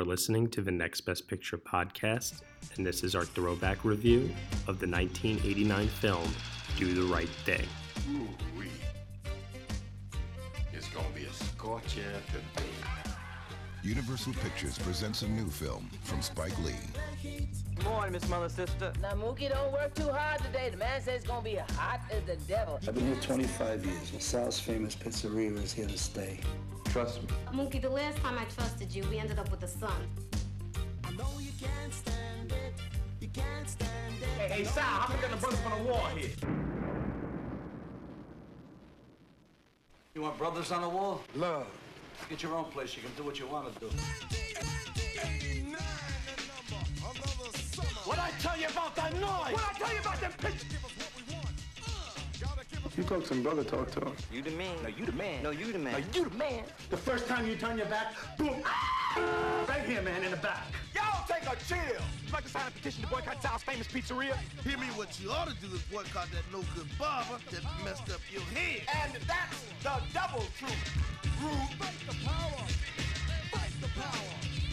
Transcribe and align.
You 0.00 0.04
are 0.04 0.08
listening 0.08 0.48
to 0.52 0.62
the 0.62 0.70
Next 0.70 1.02
Best 1.02 1.28
Picture 1.28 1.58
podcast, 1.58 2.40
and 2.74 2.86
this 2.86 3.04
is 3.04 3.14
our 3.14 3.26
throwback 3.26 3.84
review 3.84 4.30
of 4.66 4.78
the 4.78 4.86
1989 4.86 5.88
film 5.88 6.26
Do 6.78 6.94
the 6.94 7.02
Right 7.02 7.28
Thing. 7.44 7.66
Ooh-wee. 8.10 8.70
It's 10.72 10.88
gonna 10.88 11.06
be 11.14 11.24
a 11.24 11.32
scorcher 11.34 12.00
today. 12.28 12.70
Universal 13.82 14.32
Pictures 14.42 14.78
presents 14.78 15.20
a 15.20 15.28
new 15.28 15.50
film 15.50 15.90
from 16.02 16.22
Spike 16.22 16.58
Lee. 16.60 16.72
Good 17.22 17.84
morning, 17.84 18.12
Miss 18.12 18.26
Mother 18.26 18.48
Sister. 18.48 18.94
Now, 19.02 19.12
Mookie, 19.12 19.50
don't 19.50 19.70
work 19.70 19.94
too 19.94 20.08
hard 20.08 20.42
today. 20.42 20.70
The 20.70 20.78
man 20.78 21.02
says 21.02 21.16
it's 21.16 21.26
gonna 21.26 21.42
be 21.42 21.56
hot 21.56 22.00
as 22.10 22.22
the 22.24 22.36
devil. 22.48 22.80
I've 22.88 22.94
been 22.94 23.06
here 23.06 23.20
25 23.20 23.84
years. 23.84 24.14
LaSalle's 24.14 24.58
famous 24.58 24.96
pizzeria 24.96 25.62
is 25.62 25.74
here 25.74 25.88
to 25.88 25.98
stay. 25.98 26.40
Trust 26.92 27.22
me. 27.22 27.28
Mookie, 27.52 27.80
the 27.80 27.88
last 27.88 28.18
time 28.18 28.36
I 28.36 28.44
trusted 28.46 28.92
you, 28.92 29.04
we 29.04 29.18
ended 29.18 29.38
up 29.38 29.48
with 29.50 29.62
a 29.62 29.68
son. 29.68 29.92
Hey, 34.36 34.48
hey, 34.48 34.64
Sal, 34.64 34.82
how 34.82 35.14
we 35.14 35.20
gonna 35.22 35.36
brothers 35.36 35.60
on 35.64 35.78
the 35.78 35.84
wall 35.88 36.06
here? 36.16 36.30
You 40.16 40.22
want 40.22 40.36
brothers 40.36 40.72
on 40.72 40.82
the 40.82 40.88
wall? 40.88 41.22
Love. 41.36 41.68
Get 42.28 42.42
your 42.42 42.56
own 42.56 42.64
place. 42.64 42.96
You 42.96 43.02
can 43.02 43.12
do 43.16 43.22
what 43.22 43.38
you 43.38 43.46
want 43.46 43.72
to 43.72 43.80
do. 43.80 43.86
What 48.04 48.18
I 48.18 48.30
tell 48.40 48.58
you 48.58 48.66
about 48.66 48.96
that 48.96 49.12
noise? 49.14 49.52
What 49.52 49.64
I 49.70 49.78
tell 49.78 49.92
you 49.92 50.00
about 50.00 50.20
them 50.20 50.32
pictures? 50.38 50.99
You 53.00 53.06
talk 53.06 53.24
some 53.24 53.42
brother 53.42 53.64
talk 53.64 53.90
to 53.92 54.00
him. 54.00 54.12
You 54.30 54.42
the 54.42 54.50
man. 54.50 54.76
No, 54.82 54.88
you 54.90 55.06
the 55.06 55.12
man. 55.12 55.42
No, 55.42 55.50
you 55.52 55.72
the 55.72 55.78
man. 55.78 55.92
No, 55.94 55.98
you 56.12 56.28
the 56.28 56.36
man. 56.36 56.64
The 56.90 56.98
first 56.98 57.26
time 57.26 57.46
you 57.46 57.56
turn 57.56 57.78
your 57.78 57.86
back, 57.86 58.14
boom, 58.36 58.60
ah! 58.62 59.64
right 59.66 59.80
here, 59.86 60.02
man, 60.02 60.22
in 60.22 60.30
the 60.30 60.36
back. 60.36 60.66
Y'all 60.94 61.26
take 61.26 61.50
a 61.50 61.56
chill. 61.64 61.78
You 61.78 62.30
like 62.30 62.44
to 62.44 62.50
sign 62.50 62.68
a 62.68 62.70
petition 62.70 63.02
to 63.04 63.08
boycott 63.08 63.40
Sal's 63.42 63.62
famous 63.62 63.88
pizzeria? 63.88 64.36
Hear 64.64 64.76
me, 64.76 64.84
what 64.96 65.18
you 65.18 65.30
ought 65.30 65.48
to 65.48 65.54
do 65.66 65.74
is 65.74 65.80
boycott 65.84 66.28
that 66.32 66.44
no 66.52 66.60
good 66.74 66.88
barber 66.98 67.38
that 67.52 67.62
messed 67.86 68.10
up 68.10 68.20
your 68.30 68.42
head. 68.52 68.82
And 69.02 69.14
that's 69.26 69.64
the 69.82 69.96
double 70.12 70.44
truth. 70.58 70.92
Rude. 71.42 71.52
Fight 71.80 71.96
the 72.06 72.28
power. 72.28 72.66
Fight 73.50 73.72
the 73.80 73.88
power. 73.98 74.69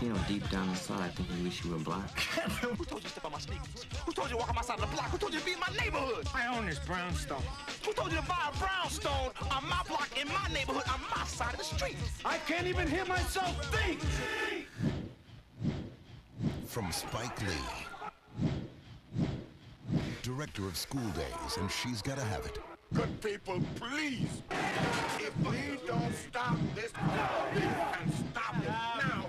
You 0.00 0.10
know, 0.10 0.18
deep 0.28 0.48
down 0.50 0.68
inside, 0.68 1.00
I 1.00 1.08
think 1.08 1.28
you 1.36 1.44
wish 1.44 1.64
you 1.64 1.72
were 1.72 1.78
black. 1.78 2.18
Who 2.60 2.84
told 2.84 3.02
you 3.02 3.08
to 3.08 3.08
step 3.08 3.24
on 3.24 3.32
my 3.32 3.38
sneakers? 3.38 3.86
Who 4.06 4.12
told 4.12 4.28
you 4.28 4.34
to 4.34 4.38
walk 4.38 4.48
on 4.48 4.54
my 4.54 4.62
side 4.62 4.78
of 4.78 4.88
the 4.88 4.94
block? 4.94 5.06
Who 5.10 5.18
told 5.18 5.32
you 5.32 5.40
to 5.40 5.44
be 5.44 5.52
in 5.52 5.60
my 5.60 5.72
neighborhood? 5.80 6.26
I 6.34 6.56
own 6.56 6.66
this 6.66 6.78
brownstone. 6.78 7.42
Who 7.84 7.92
told 7.92 8.12
you 8.12 8.18
to 8.18 8.24
buy 8.24 8.50
a 8.52 8.58
brownstone 8.58 9.32
on 9.50 9.68
my 9.68 9.82
block 9.88 10.08
in 10.20 10.28
my 10.28 10.48
neighborhood 10.52 10.84
on 10.92 11.00
my 11.14 11.24
side 11.24 11.52
of 11.52 11.58
the 11.58 11.64
street? 11.64 11.96
I 12.24 12.38
can't 12.38 12.66
even 12.66 12.88
hear 12.88 13.04
myself 13.06 13.64
think. 13.74 14.00
From 16.66 16.92
Spike 16.92 17.40
Lee, 17.42 18.48
director 20.22 20.66
of 20.66 20.76
School 20.76 21.08
Daze, 21.16 21.56
and 21.56 21.70
She's 21.70 22.02
Gotta 22.02 22.22
Have 22.22 22.46
It. 22.46 22.58
Good 22.94 23.20
people, 23.20 23.60
please. 23.74 24.42
If 25.18 25.36
we 25.44 25.78
don't 25.86 26.14
stop 26.14 26.56
this 26.74 26.90
and 26.94 28.12
stop 28.30 28.56
it 28.62 28.68
now, 28.68 29.26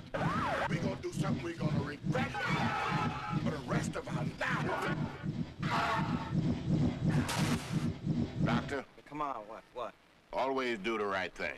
we 0.70 0.78
gonna 0.78 0.96
do 1.02 1.12
something 1.12 1.44
we 1.44 1.54
gonna 1.54 1.84
regret 1.84 2.32
for 3.44 3.52
the 3.52 3.58
rest 3.68 3.98
of 3.98 4.08
our 4.08 4.26
lives. 4.40 4.98
Doctor, 8.46 8.84
Come 9.10 9.22
on, 9.22 9.36
what? 9.48 9.64
What? 9.74 9.94
always 10.32 10.78
do 10.80 10.98
the 10.98 11.06
right 11.06 11.34
thing. 11.34 11.56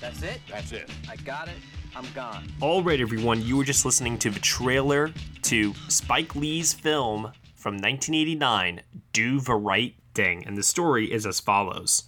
That's 0.00 0.22
it? 0.22 0.40
That's 0.50 0.72
it. 0.72 0.90
I 1.10 1.16
got 1.16 1.48
it. 1.48 1.56
I'm 1.96 2.06
gone. 2.14 2.46
All 2.60 2.82
right, 2.82 3.00
everyone, 3.00 3.42
you 3.42 3.56
were 3.56 3.64
just 3.64 3.86
listening 3.86 4.18
to 4.18 4.30
the 4.30 4.38
trailer 4.38 5.12
to 5.42 5.72
Spike 5.88 6.36
Lee's 6.36 6.74
film 6.74 7.32
from 7.54 7.74
1989, 7.74 8.82
Do 9.14 9.40
the 9.40 9.54
Right 9.54 9.94
Thing, 10.14 10.46
and 10.46 10.58
the 10.58 10.62
story 10.62 11.10
is 11.10 11.24
as 11.24 11.40
follows. 11.40 12.04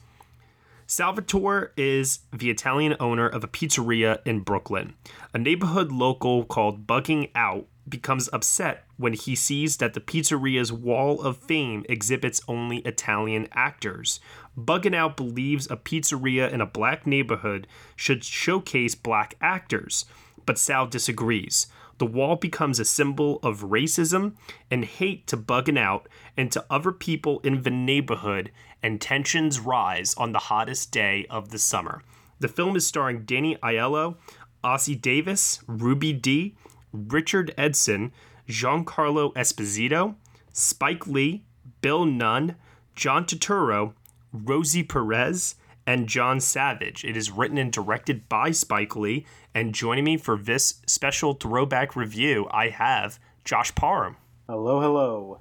Salvatore 0.86 1.72
is 1.76 2.20
the 2.32 2.50
Italian 2.50 2.96
owner 3.00 3.26
of 3.26 3.42
a 3.42 3.48
pizzeria 3.48 4.20
in 4.26 4.40
Brooklyn. 4.40 4.94
A 5.32 5.38
neighborhood 5.38 5.90
local 5.90 6.44
called 6.44 6.86
Bugging 6.86 7.30
Out 7.34 7.66
becomes 7.88 8.28
upset 8.32 8.84
when 8.98 9.14
he 9.14 9.34
sees 9.34 9.78
that 9.78 9.94
the 9.94 10.00
pizzeria's 10.00 10.72
wall 10.72 11.22
of 11.22 11.38
fame 11.38 11.86
exhibits 11.88 12.42
only 12.46 12.78
Italian 12.78 13.48
actors. 13.52 14.20
Bugging 14.58 14.94
Out 14.94 15.16
believes 15.16 15.70
a 15.70 15.76
pizzeria 15.76 16.52
in 16.52 16.60
a 16.60 16.66
black 16.66 17.06
neighborhood 17.06 17.66
should 17.96 18.24
showcase 18.24 18.94
black 18.94 19.34
actors, 19.40 20.04
but 20.44 20.58
Sal 20.58 20.86
disagrees. 20.86 21.68
The 21.98 22.06
wall 22.06 22.36
becomes 22.36 22.78
a 22.78 22.84
symbol 22.84 23.38
of 23.42 23.62
racism 23.62 24.34
and 24.70 24.84
hate 24.84 25.26
to 25.28 25.36
Bugging 25.36 25.78
Out 25.78 26.08
and 26.36 26.50
to 26.52 26.64
other 26.68 26.92
people 26.92 27.40
in 27.40 27.62
the 27.62 27.70
neighborhood, 27.70 28.52
and 28.82 29.00
tensions 29.00 29.58
rise 29.58 30.14
on 30.14 30.32
the 30.32 30.38
hottest 30.38 30.92
day 30.92 31.26
of 31.30 31.50
the 31.50 31.58
summer. 31.58 32.02
The 32.40 32.48
film 32.48 32.76
is 32.76 32.86
starring 32.86 33.24
Danny 33.24 33.56
Aiello, 33.56 34.16
Ossie 34.62 35.00
Davis, 35.00 35.60
Ruby 35.66 36.12
Dee, 36.12 36.54
Richard 36.92 37.52
Edson, 37.58 38.12
Giancarlo 38.48 39.32
Esposito, 39.34 40.14
Spike 40.52 41.06
Lee, 41.06 41.44
Bill 41.80 42.04
Nunn, 42.04 42.56
John 42.94 43.24
Turturro, 43.24 43.94
Rosie 44.32 44.82
Perez, 44.82 45.54
and 45.86 46.08
John 46.08 46.40
Savage. 46.40 47.04
It 47.04 47.16
is 47.16 47.30
written 47.30 47.58
and 47.58 47.72
directed 47.72 48.28
by 48.28 48.50
Spike 48.50 48.96
Lee. 48.96 49.24
And 49.54 49.74
joining 49.74 50.04
me 50.04 50.16
for 50.16 50.36
this 50.36 50.80
special 50.86 51.34
throwback 51.34 51.96
review, 51.96 52.46
I 52.50 52.68
have 52.68 53.18
Josh 53.44 53.74
Parham. 53.74 54.16
Hello, 54.48 54.80
hello. 54.80 55.40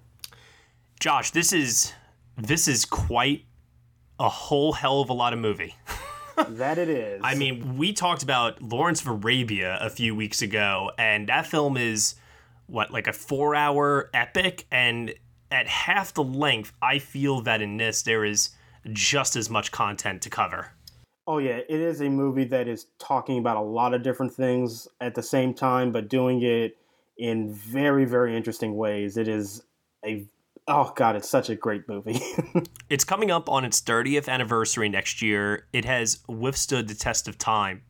Josh, 1.00 1.32
this 1.32 1.52
is 1.52 1.94
this 2.38 2.68
is 2.68 2.86
quite 2.86 3.46
a 4.20 4.30
whole 4.30 4.74
hell 4.74 5.02
of 5.02 5.10
a 5.10 5.14
lot 5.14 5.34
of 5.34 5.40
movie. 5.40 5.76
that 6.48 6.78
it 6.78 6.90
is. 6.90 7.22
I 7.24 7.36
mean, 7.36 7.78
we 7.78 7.94
talked 7.94 8.24
about 8.24 8.62
Lawrence 8.62 9.02
of 9.02 9.08
Arabia 9.08 9.78
a 9.82 9.90
few 9.90 10.16
weeks 10.16 10.42
ago, 10.42 10.92
and 10.98 11.28
that 11.30 11.46
film 11.46 11.78
is 11.78 12.16
what 12.68 12.92
like 12.92 13.08
a 13.08 13.14
four-hour 13.14 14.10
epic, 14.14 14.68
and 14.72 15.14
at 15.52 15.68
half 15.68 16.14
the 16.14 16.24
length, 16.24 16.74
I 16.82 17.00
feel 17.00 17.42
that 17.42 17.62
in 17.62 17.78
this 17.78 18.04
there 18.04 18.24
is 18.24 18.52
just 18.94 19.36
as 19.36 19.50
much 19.50 19.72
content 19.72 20.22
to 20.24 20.30
cover. 20.30 20.72
Oh 21.26 21.40
yeah, 21.40 21.58
it 21.58 21.80
is 21.82 22.02
a 22.02 22.10
movie 22.10 22.46
that 22.46 22.68
is 22.68 22.88
talking 23.00 23.38
about 23.38 23.58
a 23.58 23.62
lot 23.62 23.94
of 23.94 24.02
different 24.02 24.34
things 24.34 24.88
at 25.02 25.14
the 25.14 25.24
same 25.24 25.54
time, 25.54 25.92
but 25.92 26.08
doing 26.08 26.42
it 26.42 26.78
in 27.18 27.54
very, 27.54 28.06
very 28.06 28.36
interesting 28.36 28.78
ways. 28.78 29.18
It 29.18 29.28
is 29.28 29.64
a 30.06 30.26
oh 30.68 30.94
god, 30.96 31.16
it's 31.16 31.30
such 31.30 31.50
a 31.50 31.56
great 31.56 31.88
movie. 31.88 32.22
it's 32.90 33.04
coming 33.04 33.30
up 33.32 33.50
on 33.50 33.66
its 33.66 33.82
30th 33.82 34.30
anniversary 34.30 34.90
next 34.90 35.22
year. 35.22 35.68
It 35.74 35.86
has 35.86 36.20
withstood 36.28 36.88
the 36.88 36.96
test 36.96 37.28
of 37.28 37.38
time. 37.38 37.84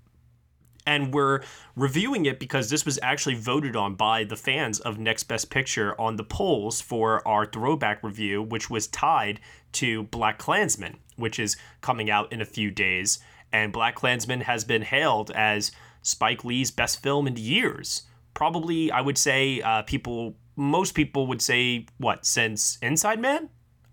And 0.87 1.13
we're 1.13 1.41
reviewing 1.75 2.25
it 2.25 2.39
because 2.39 2.69
this 2.69 2.85
was 2.85 2.97
actually 3.03 3.35
voted 3.35 3.75
on 3.75 3.93
by 3.95 4.23
the 4.23 4.37
fans 4.37 4.79
of 4.79 4.97
Next 4.97 5.25
Best 5.25 5.51
Picture 5.51 5.93
on 6.01 6.15
the 6.15 6.23
polls 6.23 6.81
for 6.81 7.27
our 7.27 7.45
throwback 7.45 8.01
review, 8.01 8.41
which 8.41 8.69
was 8.69 8.87
tied 8.87 9.39
to 9.73 10.05
BlacKkKlansman, 10.05 10.95
which 11.17 11.37
is 11.39 11.57
coming 11.81 12.09
out 12.09 12.31
in 12.31 12.41
a 12.41 12.45
few 12.45 12.71
days. 12.71 13.19
and 13.51 13.73
BlacKkKlansman 13.73 14.43
has 14.43 14.63
been 14.63 14.81
hailed 14.81 15.31
as 15.31 15.71
Spike 16.01 16.43
Lee's 16.43 16.71
best 16.71 17.01
film 17.01 17.27
in 17.27 17.35
years. 17.37 18.03
Probably, 18.33 18.91
I 18.91 19.01
would 19.01 19.17
say, 19.17 19.61
uh, 19.61 19.81
people, 19.83 20.35
most 20.55 20.93
people 20.93 21.27
would 21.27 21.41
say, 21.41 21.85
what, 21.97 22.25
since 22.25 22.77
Inside 22.81 23.19
Man? 23.19 23.49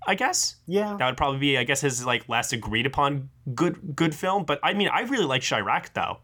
I 0.06 0.14
guess. 0.16 0.56
Yeah. 0.66 0.96
That 0.98 1.06
would 1.06 1.16
probably 1.16 1.38
be, 1.38 1.56
I 1.56 1.64
guess, 1.64 1.80
his 1.80 2.04
like 2.04 2.28
last 2.28 2.52
agreed 2.52 2.84
upon 2.84 3.30
good 3.54 3.96
good 3.96 4.14
film. 4.14 4.44
But 4.44 4.60
I 4.62 4.74
mean, 4.74 4.88
I 4.88 5.00
really 5.02 5.24
like 5.24 5.42
Chi-Raq 5.42 5.94
though. 5.94 6.18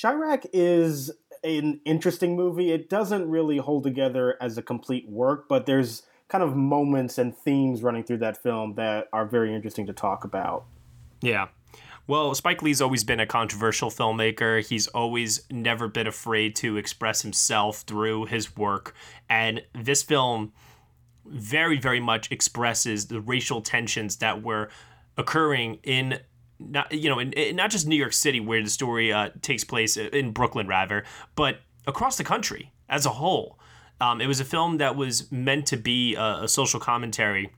Chi-Raq 0.00 0.46
is 0.52 1.10
an 1.42 1.80
interesting 1.86 2.36
movie. 2.36 2.70
It 2.70 2.90
doesn't 2.90 3.30
really 3.30 3.56
hold 3.56 3.84
together 3.84 4.36
as 4.40 4.58
a 4.58 4.62
complete 4.62 5.08
work, 5.08 5.48
but 5.48 5.64
there's 5.64 6.02
kind 6.28 6.44
of 6.44 6.54
moments 6.54 7.18
and 7.18 7.36
themes 7.36 7.82
running 7.82 8.04
through 8.04 8.18
that 8.18 8.42
film 8.42 8.74
that 8.74 9.08
are 9.12 9.24
very 9.24 9.54
interesting 9.54 9.86
to 9.86 9.92
talk 9.94 10.24
about. 10.24 10.66
Yeah. 11.22 11.48
Well, 12.06 12.34
Spike 12.34 12.62
Lee's 12.62 12.82
always 12.82 13.04
been 13.04 13.20
a 13.20 13.26
controversial 13.26 13.90
filmmaker. 13.90 14.64
He's 14.64 14.86
always 14.88 15.44
never 15.50 15.88
been 15.88 16.06
afraid 16.06 16.54
to 16.56 16.76
express 16.76 17.22
himself 17.22 17.78
through 17.82 18.26
his 18.26 18.56
work. 18.56 18.94
And 19.30 19.62
this 19.74 20.02
film 20.02 20.52
very, 21.24 21.78
very 21.78 22.00
much 22.00 22.30
expresses 22.30 23.06
the 23.06 23.20
racial 23.20 23.62
tensions 23.62 24.16
that 24.16 24.42
were 24.42 24.68
occurring 25.16 25.78
in 25.82 26.20
not 26.58 26.92
you 26.92 27.08
know 27.08 27.18
in, 27.18 27.32
in 27.32 27.56
not 27.56 27.70
just 27.70 27.86
New 27.86 27.96
York 27.96 28.12
City 28.12 28.40
where 28.40 28.62
the 28.62 28.70
story 28.70 29.12
uh, 29.12 29.30
takes 29.42 29.64
place 29.64 29.96
in 29.96 30.32
Brooklyn 30.32 30.66
rather, 30.66 31.04
but 31.34 31.60
across 31.86 32.16
the 32.16 32.24
country 32.24 32.72
as 32.88 33.06
a 33.06 33.10
whole. 33.10 33.58
Um, 33.98 34.20
it 34.20 34.26
was 34.26 34.40
a 34.40 34.44
film 34.44 34.76
that 34.76 34.94
was 34.94 35.32
meant 35.32 35.64
to 35.68 35.78
be 35.78 36.16
a, 36.16 36.42
a 36.42 36.48
social 36.48 36.78
commentary 36.78 37.50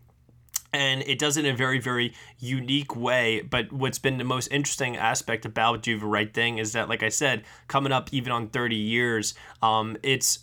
and 0.73 1.03
it 1.03 1.19
does 1.19 1.37
it 1.37 1.45
in 1.45 1.55
a 1.55 1.57
very 1.57 1.79
very 1.79 2.13
unique 2.39 2.95
way 2.95 3.41
but 3.41 3.73
what's 3.73 3.99
been 3.99 4.19
the 4.19 4.25
most 4.25 4.49
interesting 4.49 4.97
aspect 4.97 5.45
about 5.45 5.83
do 5.83 5.99
the 5.99 6.07
right 6.07 6.35
thing 6.35 6.59
is 6.59 6.73
that 6.73 6.89
like 6.89 7.03
i 7.03 7.09
said 7.09 7.43
coming 7.67 7.93
up 7.93 8.09
even 8.13 8.33
on 8.33 8.49
30 8.49 8.77
years 8.77 9.35
um, 9.63 9.97
it's 10.03 10.41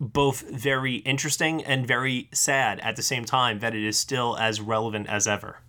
both 0.00 0.48
very 0.48 0.96
interesting 0.96 1.62
and 1.64 1.86
very 1.86 2.28
sad 2.32 2.78
at 2.80 2.96
the 2.96 3.02
same 3.02 3.24
time 3.24 3.58
that 3.58 3.74
it 3.74 3.84
is 3.84 3.98
still 3.98 4.36
as 4.36 4.60
relevant 4.60 5.08
as 5.08 5.26
ever 5.26 5.60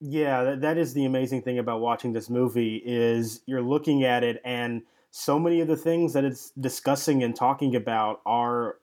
yeah 0.00 0.42
that, 0.44 0.60
that 0.60 0.78
is 0.78 0.94
the 0.94 1.04
amazing 1.04 1.42
thing 1.42 1.58
about 1.58 1.80
watching 1.80 2.12
this 2.12 2.30
movie 2.30 2.76
is 2.84 3.40
you're 3.46 3.62
looking 3.62 4.04
at 4.04 4.22
it 4.22 4.40
and 4.44 4.82
so 5.10 5.38
many 5.38 5.60
of 5.60 5.68
the 5.68 5.76
things 5.76 6.12
that 6.12 6.24
it's 6.24 6.50
discussing 6.50 7.22
and 7.22 7.34
talking 7.34 7.74
about 7.74 8.20
are 8.26 8.76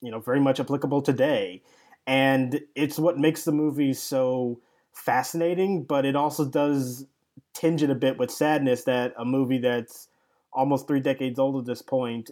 you 0.00 0.10
know 0.10 0.20
very 0.20 0.40
much 0.40 0.60
applicable 0.60 1.02
today. 1.02 1.62
And 2.06 2.60
it's 2.74 2.98
what 2.98 3.18
makes 3.18 3.44
the 3.44 3.52
movie 3.52 3.94
so 3.94 4.60
fascinating 4.92 5.82
but 5.84 6.04
it 6.04 6.14
also 6.14 6.44
does 6.44 7.06
tinge 7.52 7.82
it 7.82 7.90
a 7.90 7.94
bit 7.94 8.18
with 8.18 8.30
sadness 8.30 8.84
that 8.84 9.12
a 9.18 9.24
movie 9.24 9.58
that's 9.58 10.08
almost 10.52 10.86
three 10.86 11.00
decades 11.00 11.38
old 11.38 11.56
at 11.56 11.66
this 11.66 11.82
point 11.82 12.30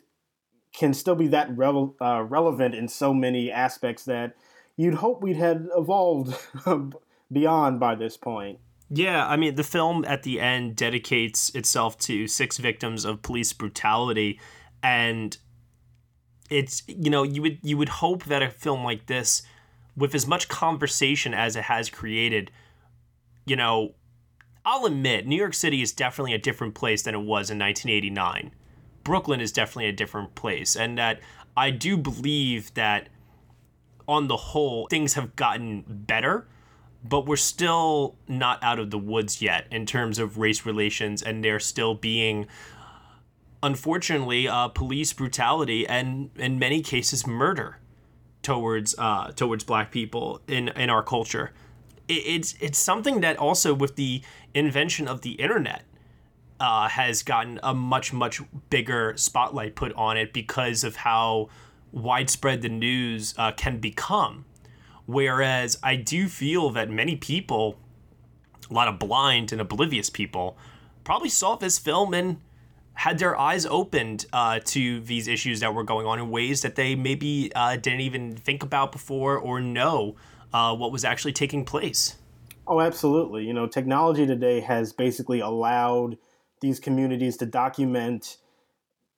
can 0.73 0.95
still 0.95 1.17
be 1.17 1.27
that 1.27 1.49
uh, 2.01 2.23
relevant 2.23 2.75
in 2.75 2.87
so 2.87 3.13
many 3.13 3.51
aspects 3.51 4.05
that 4.05 4.37
you'd 4.77 4.95
hope 4.95 5.23
we'd 5.23 5.37
had 5.37 5.69
evolved 5.77 6.37
beyond 7.33 7.81
by 7.81 7.95
this 7.95 8.17
point 8.17 8.59
yeah, 8.95 9.27
I 9.27 9.39
mean, 9.39 9.55
the 9.55 9.65
film 9.65 10.05
at 10.07 10.23
the 10.23 10.39
end 10.39 10.77
dedicates 10.77 11.49
itself 11.55 11.97
to 12.01 12.27
six 12.29 12.59
victims 12.59 13.07
of 13.07 13.23
police 13.23 13.51
brutality, 13.55 14.39
and 14.83 15.35
it's 16.51 16.83
you 16.87 17.09
know 17.09 17.23
you 17.23 17.41
would 17.41 17.59
you 17.63 17.79
would 17.79 17.89
hope 17.89 18.25
that 18.25 18.43
a 18.43 18.51
film 18.51 18.85
like 18.85 19.07
this, 19.07 19.43
with 19.97 20.15
as 20.15 20.27
much 20.27 20.49
conversation 20.49 21.33
as 21.33 21.57
it 21.57 21.65
has 21.65 21.89
created, 21.89 22.51
you 23.47 23.57
know, 23.57 23.95
I'll 24.63 24.85
admit 24.85 25.27
New 25.27 25.37
York 25.37 25.55
City 25.55 25.81
is 25.81 25.93
definitely 25.93 26.35
a 26.35 26.39
different 26.39 26.75
place 26.75 27.03
than 27.03 27.15
it 27.15 27.21
was 27.21 27.49
in 27.49 27.59
1989. 27.59 28.53
Brooklyn 29.05 29.41
is 29.41 29.53
definitely 29.53 29.87
a 29.87 29.93
different 29.93 30.35
place, 30.35 30.77
and 30.77 30.99
that 30.99 31.21
I 31.57 31.71
do 31.71 31.97
believe 31.97 32.75
that 32.75 33.09
on 34.07 34.29
the 34.29 34.37
whole 34.37 34.87
things 34.89 35.15
have 35.15 35.35
gotten 35.35 35.83
better 35.89 36.47
but 37.05 37.27
we're 37.27 37.37
still 37.37 38.17
not 38.29 38.63
out 38.63 38.79
of 38.79 38.91
the 38.91 38.99
woods 38.99 39.43
yet 39.43 39.67
in 39.71 39.87
terms 39.87 40.19
of 40.19 40.39
race 40.39 40.65
relations, 40.65 41.23
and 41.23 41.45
there 41.45 41.59
still 41.59 41.95
being, 41.95 42.47
unfortunately, 43.63 44.47
uh, 44.47 44.69
police 44.69 45.13
brutality 45.13 45.87
and 45.87 46.31
in 46.37 46.59
many 46.59 46.81
cases 46.81 47.27
murder 47.27 47.79
towards 48.43 48.95
uh, 48.99 49.33
towards 49.33 49.65
black 49.65 49.91
people 49.91 50.41
in 50.47 50.69
in 50.69 50.91
our 50.91 51.03
culture. 51.03 51.53
It, 52.09 52.27
it's 52.27 52.55
it's 52.61 52.79
something 52.79 53.21
that 53.21 53.37
also 53.37 53.75
with 53.75 53.97
the 53.97 54.23
invention 54.55 55.09
of 55.09 55.23
the 55.23 55.33
internet. 55.33 55.85
Uh, 56.61 56.89
has 56.89 57.25
gotten 57.25 57.59
a 57.65 57.75
much 57.75 58.13
much 58.13 58.41
bigger 58.71 59.15
spotlight 59.17 59.75
put 59.75 59.93
on 59.95 60.17
it 60.17 60.33
because 60.33 60.85
of 60.85 60.95
how 60.95 61.49
widespread 61.91 62.63
the 62.63 62.69
news 62.69 63.35
uh, 63.37 63.51
can 63.51 63.79
become 63.79 64.45
Whereas 65.07 65.79
I 65.83 65.97
do 65.97 66.29
feel 66.29 66.71
that 66.71 66.91
many 66.91 67.17
people, 67.17 67.77
a 68.71 68.75
lot 68.75 68.89
of 68.89 68.99
blind 68.99 69.53
and 69.53 69.61
oblivious 69.61 70.11
people, 70.11 70.57
probably 71.05 71.29
saw 71.29 71.57
this 71.57 71.79
film 71.79 72.15
and 72.15 72.41
had 72.95 73.19
their 73.19 73.39
eyes 73.39 73.67
opened 73.67 74.27
uh, 74.33 74.61
to 74.65 75.01
these 75.01 75.27
issues 75.27 75.61
that 75.61 75.75
were 75.75 75.85
going 75.85 76.07
on 76.07 76.19
in 76.19 76.31
ways 76.31 76.63
that 76.63 76.77
they 76.77 76.95
maybe 76.95 77.51
uh, 77.55 77.77
didn't 77.77 78.01
even 78.01 78.37
think 78.37 78.63
about 78.63 78.93
before 78.93 79.37
or 79.39 79.61
know 79.61 80.15
uh, 80.53 80.75
what 80.75 80.93
was 80.93 81.05
actually 81.05 81.33
taking 81.33 81.65
place. 81.65 82.17
Oh, 82.67 82.81
absolutely. 82.81 83.45
You 83.45 83.55
know, 83.55 83.67
technology 83.67 84.27
today 84.27 84.61
has 84.61 84.93
basically 84.93 85.41
allowed 85.41 86.17
these 86.61 86.79
communities 86.79 87.37
to 87.39 87.47
document 87.47 88.37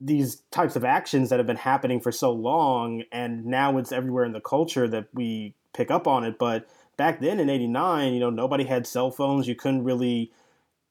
these 0.00 0.42
types 0.50 0.76
of 0.76 0.84
actions 0.84 1.30
that 1.30 1.38
have 1.38 1.46
been 1.46 1.56
happening 1.56 2.00
for 2.00 2.12
so 2.12 2.30
long, 2.32 3.02
and 3.12 3.44
now 3.44 3.78
it's 3.78 3.92
everywhere 3.92 4.24
in 4.24 4.32
the 4.32 4.40
culture 4.40 4.88
that 4.88 5.08
we 5.12 5.54
pick 5.74 5.90
up 5.90 6.06
on 6.06 6.24
it. 6.24 6.38
But 6.38 6.66
back 6.96 7.20
then 7.20 7.40
in 7.40 7.50
'89, 7.50 8.14
you 8.14 8.20
know, 8.20 8.30
nobody 8.30 8.64
had 8.64 8.86
cell 8.86 9.10
phones. 9.10 9.46
You 9.46 9.54
couldn't 9.54 9.84
really 9.84 10.32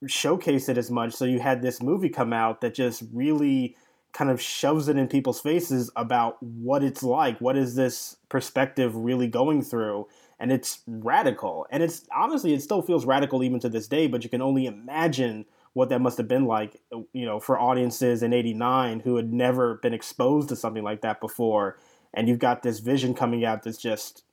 showcase 0.06 0.70
it 0.70 0.78
as 0.78 0.92
much. 0.92 1.14
So 1.14 1.26
you 1.26 1.40
had 1.40 1.62
this 1.62 1.82
movie 1.82 2.10
come 2.10 2.34
out 2.34 2.62
that 2.62 2.74
just 2.74 3.04
really 3.12 3.76
kind 4.14 4.30
of 4.30 4.40
shoves 4.40 4.88
it 4.88 4.98
in 4.98 5.08
people's 5.08 5.42
faces 5.42 5.90
about 5.96 6.42
what 6.42 6.84
it's 6.84 7.02
like. 7.04 7.40
What 7.42 7.58
is 7.58 7.76
this 7.76 8.18
perspective 8.30 8.96
really 8.96 9.28
going 9.28 9.64
through? 9.64 10.08
And 10.40 10.52
it's 10.52 10.82
radical. 10.86 11.66
And 11.72 11.82
it's 11.82 12.06
honestly, 12.16 12.54
it 12.54 12.62
still 12.62 12.82
feels 12.82 13.06
radical 13.06 13.44
even 13.44 13.60
to 13.62 13.70
this 13.70 13.88
day, 13.88 14.08
but 14.08 14.24
you 14.24 14.30
can 14.30 14.42
only 14.42 14.66
imagine 14.68 15.46
what 15.74 15.90
that 15.90 16.02
must 16.02 16.20
have 16.20 16.28
been 16.28 16.46
like, 16.46 16.80
you 17.14 17.26
know, 17.26 17.40
for 17.40 17.60
audiences 17.60 18.22
in 18.22 18.34
89 18.34 19.00
who 19.00 19.16
had 19.16 19.34
never 19.34 19.76
been 19.76 19.94
exposed 19.94 20.50
to 20.50 20.56
something 20.56 20.84
like 20.84 21.02
that 21.02 21.20
before. 21.20 21.80
And 22.14 22.30
you've 22.30 22.40
got 22.40 22.62
this 22.62 22.80
vision 22.80 23.16
coming 23.16 23.44
out 23.44 23.64
that's 23.64 23.80
just 23.80 24.24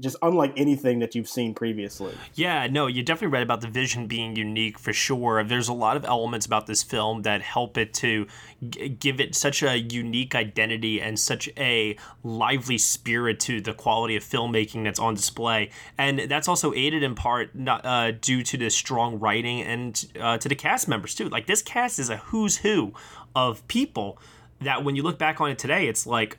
just 0.00 0.16
unlike 0.22 0.52
anything 0.56 1.00
that 1.00 1.14
you've 1.14 1.28
seen 1.28 1.54
previously. 1.54 2.14
Yeah, 2.34 2.68
no, 2.68 2.86
you 2.86 3.02
definitely 3.02 3.32
read 3.32 3.42
about 3.42 3.60
the 3.62 3.68
vision 3.68 4.06
being 4.06 4.36
unique 4.36 4.78
for 4.78 4.92
sure. 4.92 5.42
There's 5.42 5.68
a 5.68 5.72
lot 5.72 5.96
of 5.96 6.04
elements 6.04 6.46
about 6.46 6.66
this 6.66 6.82
film 6.84 7.22
that 7.22 7.42
help 7.42 7.76
it 7.76 7.92
to 7.94 8.26
g- 8.68 8.88
give 8.90 9.20
it 9.20 9.34
such 9.34 9.62
a 9.62 9.76
unique 9.76 10.36
identity 10.36 11.00
and 11.00 11.18
such 11.18 11.48
a 11.56 11.96
lively 12.22 12.78
spirit 12.78 13.40
to 13.40 13.60
the 13.60 13.74
quality 13.74 14.14
of 14.14 14.22
filmmaking 14.22 14.84
that's 14.84 15.00
on 15.00 15.14
display. 15.14 15.70
And 15.96 16.20
that's 16.20 16.46
also 16.46 16.72
aided 16.74 17.02
in 17.02 17.16
part 17.16 17.54
not, 17.56 17.84
uh, 17.84 18.12
due 18.12 18.44
to 18.44 18.56
the 18.56 18.70
strong 18.70 19.18
writing 19.18 19.62
and 19.62 20.12
uh, 20.20 20.38
to 20.38 20.48
the 20.48 20.54
cast 20.54 20.86
members 20.86 21.14
too. 21.14 21.28
Like 21.28 21.46
this 21.46 21.62
cast 21.62 21.98
is 21.98 22.08
a 22.08 22.18
who's 22.18 22.58
who 22.58 22.92
of 23.34 23.66
people 23.66 24.18
that 24.60 24.84
when 24.84 24.94
you 24.94 25.02
look 25.02 25.18
back 25.18 25.40
on 25.40 25.50
it 25.50 25.58
today, 25.58 25.88
it's 25.88 26.06
like, 26.06 26.38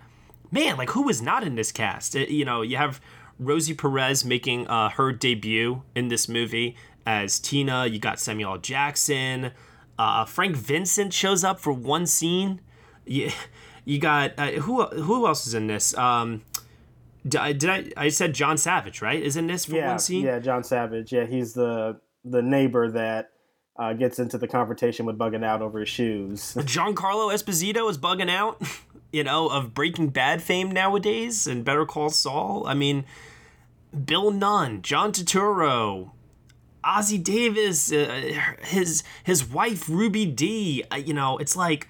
man, 0.50 0.78
like 0.78 0.92
who 0.92 1.10
is 1.10 1.22
not 1.22 1.44
in 1.44 1.56
this 1.56 1.72
cast? 1.74 2.16
It, 2.16 2.30
you 2.30 2.46
know, 2.46 2.62
you 2.62 2.78
have 2.78 3.02
Rosie 3.40 3.74
Perez 3.74 4.24
making 4.26 4.68
uh, 4.68 4.90
her 4.90 5.12
debut 5.12 5.84
in 5.96 6.10
this 6.10 6.28
movie 6.28 6.76
as 7.06 7.40
Tina. 7.40 7.88
You 7.88 7.98
got 7.98 8.20
Samuel 8.20 8.58
Jackson. 8.58 9.52
Uh, 9.98 10.26
Frank 10.26 10.56
Vincent 10.56 11.14
shows 11.14 11.44
up 11.44 11.60
for 11.60 11.74
one 11.74 12.06
scene. 12.06 12.62
You, 13.06 13.32
you 13.86 14.00
got 14.00 14.34
uh, 14.38 14.52
who 14.52 14.86
who 14.86 15.26
else 15.26 15.48
is 15.48 15.54
in 15.54 15.68
this? 15.68 15.98
Um, 15.98 16.44
did 17.28 17.66
I 17.66 17.90
I 17.98 18.10
said 18.10 18.34
John 18.34 18.58
Savage 18.58 19.02
right? 19.02 19.22
Is 19.22 19.36
in 19.36 19.48
this 19.48 19.66
for 19.66 19.76
yeah, 19.76 19.90
one 19.90 20.00
scene? 20.00 20.24
Yeah, 20.24 20.40
John 20.40 20.64
Savage. 20.64 21.12
Yeah, 21.12 21.26
he's 21.26 21.54
the 21.54 22.00
the 22.24 22.42
neighbor 22.42 22.92
that 22.92 23.32
uh, 23.78 23.94
gets 23.94 24.20
into 24.20 24.38
the 24.38 24.48
confrontation 24.48 25.06
with 25.06 25.18
bugging 25.18 25.44
out 25.44 25.62
over 25.62 25.80
his 25.80 25.90
shoes. 25.90 26.54
Giancarlo 26.58 27.34
Esposito 27.34 27.90
is 27.90 27.98
bugging 27.98 28.30
out. 28.30 28.62
You 29.12 29.24
know, 29.24 29.48
of 29.50 29.74
Breaking 29.74 30.10
Bad 30.10 30.40
fame 30.40 30.70
nowadays 30.70 31.48
and 31.48 31.66
Better 31.66 31.84
Call 31.84 32.12
Saul. 32.12 32.64
I 32.68 32.76
mean, 32.76 33.06
Bill 34.06 34.32
Nunn, 34.32 34.82
John 34.82 35.12
Turturro, 35.12 36.12
Ossie 36.84 37.24
Davis, 37.24 37.92
uh, 37.92 38.34
his 38.64 39.04
his 39.24 39.46
wife 39.46 39.90
Ruby 39.90 40.26
Dee. 40.26 40.84
Uh, 40.92 40.98
you 40.98 41.14
know, 41.14 41.38
it's 41.38 41.56
like 41.56 41.88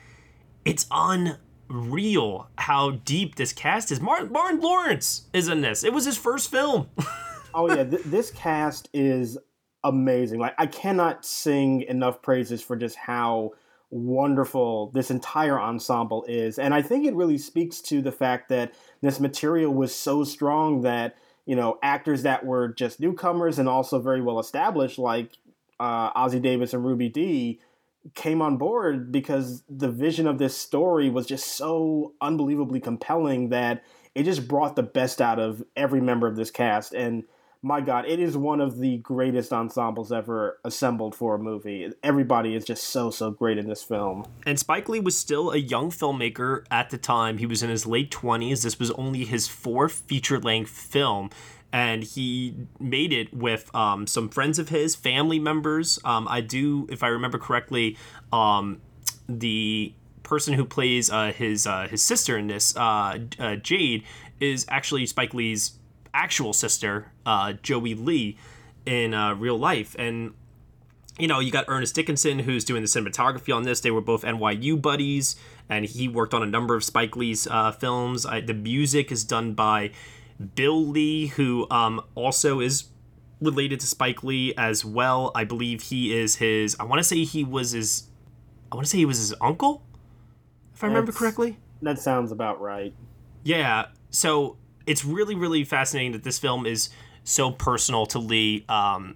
it's 0.66 0.88
unreal 0.92 2.50
how 2.58 2.92
deep 2.92 3.36
this 3.36 3.54
cast 3.54 3.92
is. 3.92 4.00
Martin, 4.00 4.32
Martin 4.32 4.60
Lawrence 4.60 5.28
is 5.34 5.48
in 5.48 5.62
this. 5.62 5.84
It 5.84 5.94
was 5.94 6.06
his 6.06 6.18
first 6.18 6.50
film. 6.50 6.90
oh 7.54 7.68
yeah, 7.68 7.84
th- 7.84 8.04
this 8.04 8.32
cast 8.32 8.90
is 8.94 9.38
amazing. 9.84 10.40
Like 10.40 10.56
I 10.58 10.66
cannot 10.66 11.26
sing 11.26 11.82
enough 11.84 12.22
praises 12.22 12.62
for 12.62 12.76
just 12.76 12.96
how 12.96 13.52
wonderful 13.92 14.92
this 14.92 15.10
entire 15.10 15.60
ensemble 15.60 16.24
is. 16.28 16.60
And 16.60 16.74
I 16.74 16.82
think 16.82 17.06
it 17.06 17.16
really 17.16 17.38
speaks 17.38 17.82
to 17.82 18.02
the 18.02 18.12
fact 18.12 18.50
that 18.50 18.74
this 19.02 19.20
material 19.20 19.74
was 19.74 19.96
so 19.96 20.24
strong 20.24 20.82
that, 20.82 21.18
you 21.50 21.56
know, 21.56 21.80
actors 21.82 22.22
that 22.22 22.46
were 22.46 22.68
just 22.68 23.00
newcomers 23.00 23.58
and 23.58 23.68
also 23.68 24.00
very 24.00 24.22
well 24.22 24.38
established, 24.38 25.00
like 25.00 25.32
uh, 25.80 26.14
Ossie 26.14 26.40
Davis 26.40 26.76
and 26.76 26.86
Ruby 26.86 27.10
Dee, 27.10 27.60
came 28.14 28.40
on 28.40 28.58
board 28.58 29.12
because 29.12 29.64
the 29.68 29.90
vision 29.90 30.28
of 30.28 30.38
this 30.38 30.56
story 30.56 31.10
was 31.10 31.26
just 31.26 31.48
so 31.48 32.14
unbelievably 32.22 32.82
compelling 32.82 33.50
that 33.50 33.84
it 34.14 34.26
just 34.26 34.48
brought 34.48 34.76
the 34.76 34.84
best 34.84 35.22
out 35.22 35.40
of 35.40 35.64
every 35.76 36.00
member 36.00 36.28
of 36.28 36.36
this 36.36 36.52
cast. 36.52 36.94
And 36.94 37.24
my 37.62 37.82
God, 37.82 38.06
it 38.06 38.20
is 38.20 38.38
one 38.38 38.62
of 38.62 38.78
the 38.78 38.98
greatest 38.98 39.52
ensembles 39.52 40.12
ever 40.12 40.60
assembled 40.64 41.14
for 41.14 41.36
a 41.36 41.40
movie. 41.40 41.92
Everybody 42.04 42.56
is 42.56 42.64
just 42.64 42.86
so, 42.86 43.12
so 43.12 43.32
great 43.32 43.58
in 43.58 43.68
this 43.68 43.84
film. 43.84 44.26
And 44.46 44.58
Spike 44.58 44.88
Lee 44.88 45.02
was 45.02 45.18
still 45.18 45.52
a 45.52 45.58
young 45.58 45.90
filmmaker 45.92 46.64
at 46.72 46.90
the 46.90 46.98
time. 46.98 47.38
He 47.38 47.46
was 47.46 47.62
in 47.62 47.70
his 47.70 47.86
late 47.86 48.12
20s. 48.12 48.64
This 48.64 48.80
was 48.80 48.92
only 48.92 49.26
his 49.26 49.50
fourth 49.50 50.04
feature 50.08 50.40
length 50.40 50.72
film. 50.72 51.30
And 51.74 52.04
he 52.04 52.56
made 52.80 53.12
it 53.12 53.34
with 53.34 53.74
um, 53.76 54.08
some 54.08 54.30
friends 54.30 54.58
of 54.58 54.70
his, 54.70 54.96
family 54.96 55.38
members. 55.38 56.00
Um, 56.06 56.28
I 56.30 56.42
do, 56.42 56.88
if 56.90 57.04
I 57.04 57.08
remember 57.10 57.38
correctly, 57.38 57.98
um, 58.32 58.82
the 59.28 59.94
person 60.24 60.54
who 60.54 60.64
plays 60.64 61.12
uh, 61.12 61.32
his 61.32 61.68
uh, 61.68 61.88
his 61.88 62.04
sister 62.04 62.38
in 62.38 62.48
this, 62.48 62.76
uh, 62.76 63.20
uh 63.38 63.56
Jade, 63.58 64.04
is 64.40 64.66
actually 64.70 65.06
Spike 65.06 65.34
Lee's 65.34 65.79
actual 66.14 66.54
sister, 66.54 67.12
uh, 67.26 67.54
Joie 67.54 67.96
Lee, 67.96 68.38
in 68.86 69.14
uh, 69.14 69.36
real 69.36 69.58
life. 69.58 69.96
And 70.00 70.34
you 71.20 71.28
know, 71.28 71.40
you 71.40 71.52
got 71.52 71.66
Ernest 71.68 71.96
Dickerson 71.96 72.40
who's 72.40 72.64
doing 72.64 72.82
the 72.82 72.88
cinematography 72.88 73.54
on 73.54 73.64
this. 73.64 73.82
They 73.82 73.92
were 73.92 74.02
both 74.02 74.24
NYU 74.24 74.82
buddies, 74.82 75.36
and 75.68 75.86
he 75.86 76.08
worked 76.08 76.34
on 76.34 76.42
a 76.42 76.46
number 76.46 76.76
of 76.76 76.84
Spike 76.84 77.16
Lee's 77.16 77.46
uh, 77.46 77.74
films. 77.74 78.26
I, 78.26 78.40
the 78.40 78.54
music 78.54 79.12
is 79.12 79.26
done 79.26 79.54
by 79.54 79.92
Bill 80.56 80.88
Lee, 80.88 81.28
who 81.28 81.68
um, 81.70 82.02
also 82.16 82.62
is 82.62 82.86
related 83.42 83.82
to 83.82 83.88
Spike 83.88 84.24
Lee 84.24 84.54
as 84.58 84.86
well. 84.86 85.32
I 85.36 85.44
believe 85.44 85.84
he 85.84 86.18
is 86.18 86.38
his. 86.38 86.76
I 86.80 86.86
want 86.86 87.00
to 87.00 87.04
say 87.04 87.26
he 87.26 87.44
was 87.44 87.72
his. 87.72 88.04
I 88.72 88.76
want 88.76 88.86
to 88.86 88.90
say 88.90 89.00
he 89.00 89.06
was 89.06 89.18
his 89.18 89.34
uncle, 89.42 89.84
if 90.74 90.84
I 90.84 90.88
remember 90.88 91.12
correctly. 91.12 91.58
That 91.82 92.00
sounds 92.00 92.32
about 92.32 92.62
right. 92.62 92.94
Yeah. 93.44 93.88
So 94.10 94.58
it's 94.90 95.06
really 95.06 95.36
really 95.36 95.64
fascinating 95.64 96.12
that 96.14 96.24
this 96.24 96.40
film 96.40 96.66
is 96.66 96.90
so 97.24 97.52
personal 97.52 98.06
to 98.08 98.20
Lee. 98.20 98.66
Um, 98.68 99.16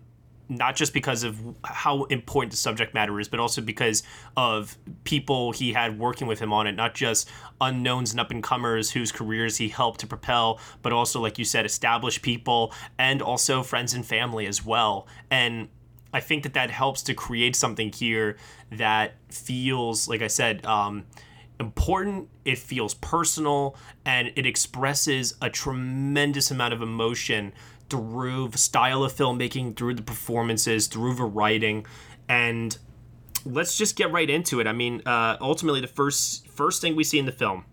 not 0.50 0.76
just 0.76 0.94
because 0.94 1.24
of 1.24 1.40
how 1.64 2.04
important 2.04 2.52
the 2.52 2.58
subject 2.58 2.94
matter 2.94 3.20
is, 3.20 3.28
but 3.28 3.40
also 3.40 3.62
because 3.62 4.04
of 4.36 4.78
people 5.04 5.52
he 5.52 5.74
had 5.74 5.98
working 5.98 6.28
with 6.28 6.38
him 6.38 6.52
on 6.54 6.68
it, 6.68 6.74
not 6.74 6.94
just 6.94 7.30
unknowns 7.62 8.12
and 8.12 8.20
up 8.20 8.30
and 8.30 8.44
comers 8.44 8.92
whose 8.92 9.12
careers 9.12 9.58
he 9.58 9.70
helped 9.70 10.02
to 10.02 10.06
propel, 10.06 10.60
but 10.82 10.92
also, 10.94 11.20
like 11.20 11.40
you 11.40 11.46
said, 11.46 11.66
established 11.66 12.22
people 12.22 12.74
and 13.00 13.22
also 13.22 13.64
friends 13.64 13.94
and 13.94 14.06
family 14.06 14.46
as 14.46 14.64
well. 14.64 15.08
And 15.32 15.70
I 16.14 16.20
think 16.20 16.44
that 16.44 16.54
that 16.54 16.70
helps 16.70 17.02
to 17.04 17.14
create 17.16 17.56
something 17.56 17.92
here 17.92 18.38
that 18.72 19.16
feels, 19.30 20.08
like 20.08 20.22
I 20.22 20.28
said, 20.28 20.66
um, 20.66 21.06
important, 21.64 22.30
it 22.46 22.58
feels 22.58 22.94
personal, 22.96 23.76
and 24.06 24.32
it 24.36 24.46
expresses 24.46 25.36
a 25.42 25.50
tremendous 25.50 26.52
amount 26.52 26.74
of 26.74 26.82
emotion 26.82 27.54
through 27.90 28.50
the 28.50 28.58
style 28.58 29.04
of 29.04 29.14
filmmaking, 29.14 29.76
through 29.76 29.96
the 29.96 30.02
performances, 30.02 30.88
through 30.88 31.16
the 31.16 31.24
writing, 31.24 31.86
and 32.28 32.78
let's 33.46 33.78
just 33.78 33.96
get 33.96 34.12
right 34.12 34.30
into 34.30 34.60
it. 34.60 34.68
I 34.68 34.74
mean, 34.74 35.02
uh, 35.06 35.38
ultimately, 35.40 35.82
the 35.82 35.88
first 35.88 36.48
first 36.48 36.82
thing 36.82 36.96
we 36.96 37.04
see 37.04 37.20
in 37.20 37.26
the 37.26 37.32
film, 37.32 37.66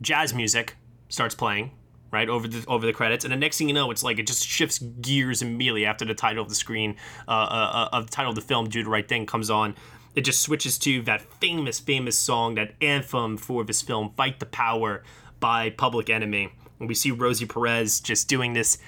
jazz 0.00 0.34
music 0.34 0.76
starts 1.08 1.34
playing 1.34 1.72
right 2.10 2.28
over 2.28 2.46
the 2.46 2.64
over 2.68 2.86
the 2.86 2.92
credits, 2.92 3.24
and 3.24 3.32
the 3.32 3.36
next 3.36 3.58
thing 3.58 3.68
you 3.68 3.74
know, 3.74 3.90
it's 3.90 4.02
like 4.02 4.18
it 4.18 4.26
just 4.26 4.46
shifts 4.46 4.78
gears 4.78 5.42
immediately 5.42 5.86
after 5.86 6.04
the 6.04 6.14
title 6.14 6.42
of 6.42 6.48
the 6.48 6.54
screen, 6.54 6.96
uh, 7.26 7.30
uh, 7.30 7.88
uh 7.92 7.96
of 7.96 8.06
the 8.06 8.12
title 8.12 8.30
of 8.30 8.36
the 8.36 8.42
film, 8.42 8.68
"Do 8.68 8.82
the 8.82 8.90
Right 8.90 9.08
Thing," 9.08 9.26
comes 9.26 9.50
on 9.50 9.74
it 10.14 10.22
just 10.22 10.42
switches 10.42 10.78
to 10.78 11.02
that 11.02 11.22
famous, 11.40 11.80
famous 11.80 12.18
song, 12.18 12.56
that 12.56 12.74
anthem 12.80 13.36
for 13.36 13.64
this 13.64 13.82
film, 13.82 14.12
Fight 14.16 14.40
the 14.40 14.46
Power 14.46 15.02
by 15.40 15.70
Public 15.70 16.10
Enemy. 16.10 16.52
And 16.78 16.88
we 16.88 16.94
see 16.94 17.10
Rosie 17.10 17.46
Perez 17.46 18.00
just 18.00 18.28
doing 18.28 18.52
this 18.52 18.78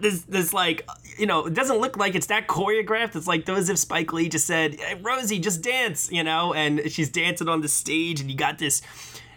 this, 0.00 0.22
this 0.22 0.54
like 0.54 0.88
you 1.18 1.26
know 1.26 1.44
it 1.46 1.52
doesn't 1.52 1.76
look 1.76 1.98
like 1.98 2.14
it's 2.14 2.28
that 2.28 2.46
choreographed. 2.48 3.16
It's 3.16 3.26
like 3.26 3.44
those 3.44 3.68
if 3.68 3.78
spike 3.78 4.12
lee 4.12 4.28
just 4.28 4.46
said 4.46 4.80
hey, 4.80 4.94
rosie 4.94 5.38
just 5.38 5.60
dance 5.60 6.10
you 6.10 6.24
know? 6.24 6.54
And 6.54 6.90
she's 6.90 7.10
dancing 7.10 7.48
on 7.48 7.60
the 7.60 7.68
stage 7.68 8.20
and 8.20 8.30
you 8.30 8.36
got 8.36 8.58
this 8.58 8.80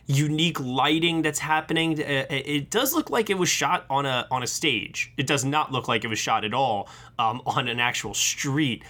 unique 0.08 0.60
lighting 0.60 1.22
that's 1.22 1.40
happening. 1.40 1.98
It 1.98 2.70
does 2.70 2.94
look 2.94 3.10
like 3.10 3.30
it 3.30 3.38
was 3.38 3.50
shot 3.50 3.86
on 3.90 4.06
a 4.06 4.28
on 4.32 4.44
a 4.44 4.48
stage. 4.48 5.14
It 5.18 5.28
does 5.28 5.46
not 5.46 5.72
look 5.72 5.88
like 5.88 6.04
it 6.04 6.08
was 6.08 6.20
shot 6.20 6.46
at 6.46 6.54
all 6.54 6.90
um, 7.20 7.42
on 7.46 7.68
an 7.68 7.80
actual 7.80 8.14
street 8.14 8.84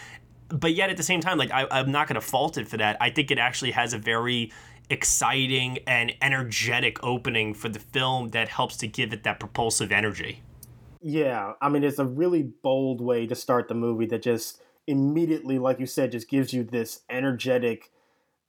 but 0.51 0.73
yet 0.73 0.89
at 0.89 0.97
the 0.97 1.03
same 1.03 1.21
time, 1.21 1.37
like 1.37 1.51
I, 1.51 1.67
I'm 1.71 1.91
not 1.91 2.07
going 2.07 2.15
to 2.15 2.25
fault 2.25 2.57
it 2.57 2.67
for 2.67 2.77
that. 2.77 2.97
I 2.99 3.09
think 3.09 3.31
it 3.31 3.37
actually 3.37 3.71
has 3.71 3.93
a 3.93 3.97
very 3.97 4.51
exciting 4.89 5.79
and 5.87 6.13
energetic 6.21 7.01
opening 7.03 7.53
for 7.53 7.69
the 7.69 7.79
film 7.79 8.29
that 8.29 8.49
helps 8.49 8.77
to 8.77 8.87
give 8.87 9.13
it 9.13 9.23
that 9.23 9.39
propulsive 9.39 9.91
energy. 9.91 10.43
Yeah, 11.01 11.53
I 11.61 11.69
mean, 11.69 11.83
it's 11.83 11.97
a 11.97 12.05
really 12.05 12.43
bold 12.43 13.01
way 13.01 13.25
to 13.25 13.33
start 13.33 13.67
the 13.67 13.73
movie 13.73 14.05
that 14.07 14.21
just 14.21 14.61
immediately, 14.85 15.57
like 15.57 15.79
you 15.79 15.85
said, 15.85 16.11
just 16.11 16.29
gives 16.29 16.53
you 16.53 16.63
this 16.63 17.01
energetic 17.09 17.91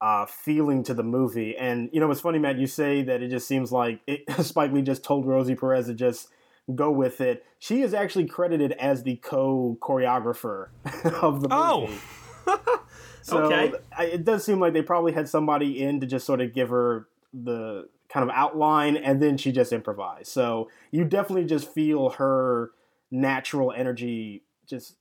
uh, 0.01 0.27
feeling 0.27 0.83
to 0.83 0.93
the 0.93 1.05
movie. 1.05 1.57
And 1.57 1.89
you 1.93 2.01
know, 2.01 2.11
it's 2.11 2.21
funny, 2.21 2.39
Matt. 2.39 2.59
You 2.59 2.67
say 2.67 3.03
that 3.03 3.23
it 3.23 3.29
just 3.29 3.47
seems 3.47 3.73
like 3.73 4.01
it, 4.07 4.25
Spike 4.45 4.73
Lee 4.73 4.83
just 4.83 5.05
told 5.05 5.27
Rosie 5.27 5.55
Perez 5.55 5.87
to 5.87 5.95
just 5.95 6.29
go 6.75 6.91
with 6.91 7.21
it. 7.21 7.45
She 7.59 7.83
is 7.83 7.95
actually 7.95 8.27
credited 8.27 8.73
as 8.73 9.03
the 9.03 9.17
co 9.17 9.79
choreographer 9.81 10.69
of 11.23 11.43
the 11.43 11.49
oh. 11.51 11.83
movie. 11.83 12.01
Oh. 12.47 12.83
so 13.23 13.39
okay. 13.45 13.73
it 14.01 14.25
does 14.25 14.45
seem 14.45 14.59
like 14.59 14.73
they 14.73 14.83
probably 14.83 15.13
had 15.13 15.29
somebody 15.29 15.81
in 15.81 16.01
to 16.01 16.07
just 16.07 16.27
sort 16.27 16.41
of 16.41 16.53
give 16.53 16.71
her 16.71 17.07
the 17.33 17.89
kind 18.09 18.29
of 18.29 18.35
outline 18.35 18.97
and 18.97 19.23
then 19.23 19.37
she 19.37 19.53
just 19.53 19.73
improvised. 19.73 20.29
So 20.29 20.69
you 20.91 21.05
definitely 21.05 21.47
just 21.47 21.73
feel 21.73 22.11
her 22.11 22.73
natural 23.11 23.73
energy 23.73 24.43
just 24.69 24.97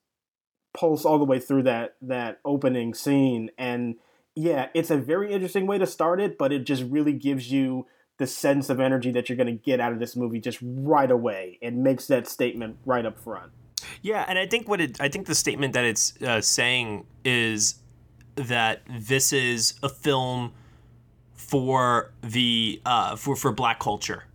pulse 0.73 1.03
all 1.03 1.17
the 1.17 1.25
way 1.25 1.39
through 1.39 1.63
that 1.63 1.95
that 2.01 2.39
opening 2.45 2.93
scene 2.93 3.49
and 3.57 3.95
yeah, 4.35 4.67
it's 4.73 4.89
a 4.89 4.97
very 4.97 5.33
interesting 5.33 5.67
way 5.67 5.77
to 5.77 5.85
start 5.85 6.21
it, 6.21 6.37
but 6.37 6.53
it 6.53 6.65
just 6.65 6.83
really 6.83 7.13
gives 7.13 7.51
you 7.51 7.85
the 8.21 8.27
sense 8.27 8.69
of 8.69 8.79
energy 8.79 9.09
that 9.09 9.27
you're 9.27 9.35
going 9.35 9.47
to 9.47 9.63
get 9.63 9.79
out 9.79 9.91
of 9.91 9.97
this 9.97 10.15
movie 10.15 10.39
just 10.39 10.59
right 10.61 11.09
away. 11.09 11.57
It 11.59 11.73
makes 11.73 12.05
that 12.05 12.27
statement 12.27 12.77
right 12.85 13.03
up 13.03 13.19
front. 13.19 13.51
Yeah, 14.03 14.23
and 14.27 14.37
I 14.37 14.45
think 14.45 14.69
what 14.69 14.79
it 14.79 15.01
I 15.01 15.09
think 15.09 15.25
the 15.25 15.33
statement 15.33 15.73
that 15.73 15.83
it's 15.83 16.21
uh, 16.21 16.39
saying 16.39 17.07
is 17.25 17.79
that 18.35 18.83
this 18.87 19.33
is 19.33 19.73
a 19.81 19.89
film 19.89 20.53
for 21.33 22.13
the 22.21 22.79
uh, 22.85 23.15
for 23.15 23.35
for 23.35 23.51
black 23.51 23.79
culture. 23.79 24.25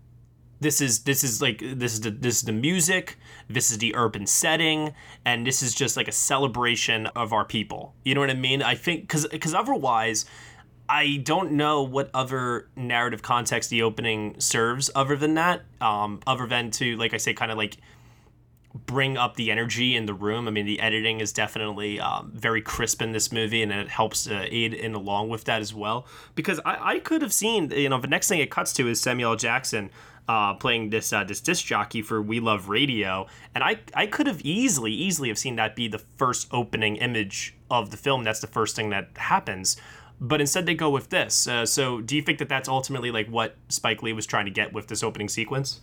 This 0.59 0.81
is 0.81 1.05
this 1.05 1.23
is 1.23 1.41
like 1.41 1.61
this 1.61 1.93
is 1.93 2.01
the 2.01 2.11
this 2.11 2.39
is 2.39 2.43
the 2.43 2.53
music, 2.53 3.19
this 3.49 3.71
is 3.71 3.79
the 3.79 3.95
urban 3.95 4.27
setting, 4.27 4.95
and 5.25 5.47
this 5.47 5.63
is 5.63 5.77
just 5.77 5.97
like 5.97 6.09
a 6.09 6.13
celebration 6.13 7.07
of 7.15 7.33
our 7.33 7.45
people. 7.45 7.95
You 8.05 8.17
know 8.17 8.21
what 8.21 8.31
I 8.31 8.35
mean? 8.35 8.63
I 8.63 8.75
think 8.75 9.03
because 9.03 9.29
because 9.29 9.55
otherwise 9.55 10.27
I 10.89 11.21
don't 11.23 11.53
know 11.53 11.83
what 11.83 12.11
other 12.15 12.69
narrative 12.77 13.23
context 13.23 13.71
the 13.71 13.83
opening 13.83 14.39
serves 14.39 14.91
other 14.95 15.17
than 15.17 15.35
that. 15.35 15.63
Um, 15.81 16.21
other 16.27 16.47
than 16.47 16.71
to, 16.73 16.97
like 16.97 17.15
I 17.15 17.17
say, 17.17 17.35
kind 17.35 17.51
of 17.51 17.59
like 17.59 17.77
bring 18.85 19.17
up 19.17 19.37
the 19.37 19.51
energy 19.51 19.97
in 19.97 20.07
the 20.07 20.15
room. 20.15 20.47
I 20.47 20.51
mean, 20.51 20.67
the 20.67 20.81
editing 20.81 21.21
is 21.21 21.33
definitely 21.33 21.99
um, 21.99 22.31
very 22.35 22.61
crisp 22.61 23.01
in 23.01 23.13
this 23.13 23.33
movie, 23.33 23.63
and 23.63 23.73
it 23.73 23.89
helps 23.89 24.29
uh, 24.29 24.47
aid 24.49 24.75
in 24.75 24.95
along 24.95 25.31
with 25.31 25.45
that 25.45 25.61
as 25.61 25.73
well. 25.73 26.07
Because 26.35 26.61
I, 26.65 26.95
I 26.95 26.99
could 26.99 27.23
have 27.23 27.33
seen, 27.33 27.71
you 27.71 27.89
know, 27.89 28.01
the 28.01 28.09
next 28.09 28.29
thing 28.29 28.41
it 28.41 28.51
cuts 28.51 28.73
to 28.75 28.89
is 28.89 29.01
Samuel 29.01 29.37
Jackson 29.37 29.91
uh, 30.29 30.55
playing 30.55 30.91
this 30.91 31.13
uh, 31.13 31.25
this 31.25 31.41
disc 31.41 31.65
jockey 31.65 32.03
for 32.03 32.21
We 32.21 32.41
Love 32.41 32.69
Radio, 32.69 33.27
and 33.55 33.63
I 33.63 33.79
I 33.95 34.07
could 34.07 34.27
have 34.27 34.41
easily 34.43 34.93
easily 34.93 35.29
have 35.29 35.39
seen 35.39 35.57
that 35.57 35.77
be 35.77 35.89
the 35.89 35.99
first 35.99 36.49
opening 36.51 36.97
image 36.97 37.55
of 37.71 37.91
the 37.91 37.97
film. 37.97 38.25
That's 38.25 38.41
the 38.41 38.47
first 38.47 38.77
thing 38.77 38.91
that 38.91 39.09
happens 39.17 39.77
but 40.21 40.41
instead 40.41 40.67
they 40.67 40.75
go 40.75 40.91
with 40.91 41.11
this. 41.11 41.47
Uh, 41.47 41.67
so, 41.67 42.01
do 42.01 42.17
you 42.17 42.23
think 42.23 42.39
that 42.39 42.49
that's 42.49 42.69
ultimately 42.69 43.11
like 43.11 43.29
what 43.29 43.57
Spike 43.69 44.03
Lee 44.03 44.13
was 44.13 44.27
trying 44.27 44.47
to 44.47 44.51
get 44.51 44.73
with 44.73 44.89
this 44.89 45.03
opening 45.03 45.29
sequence? 45.29 45.81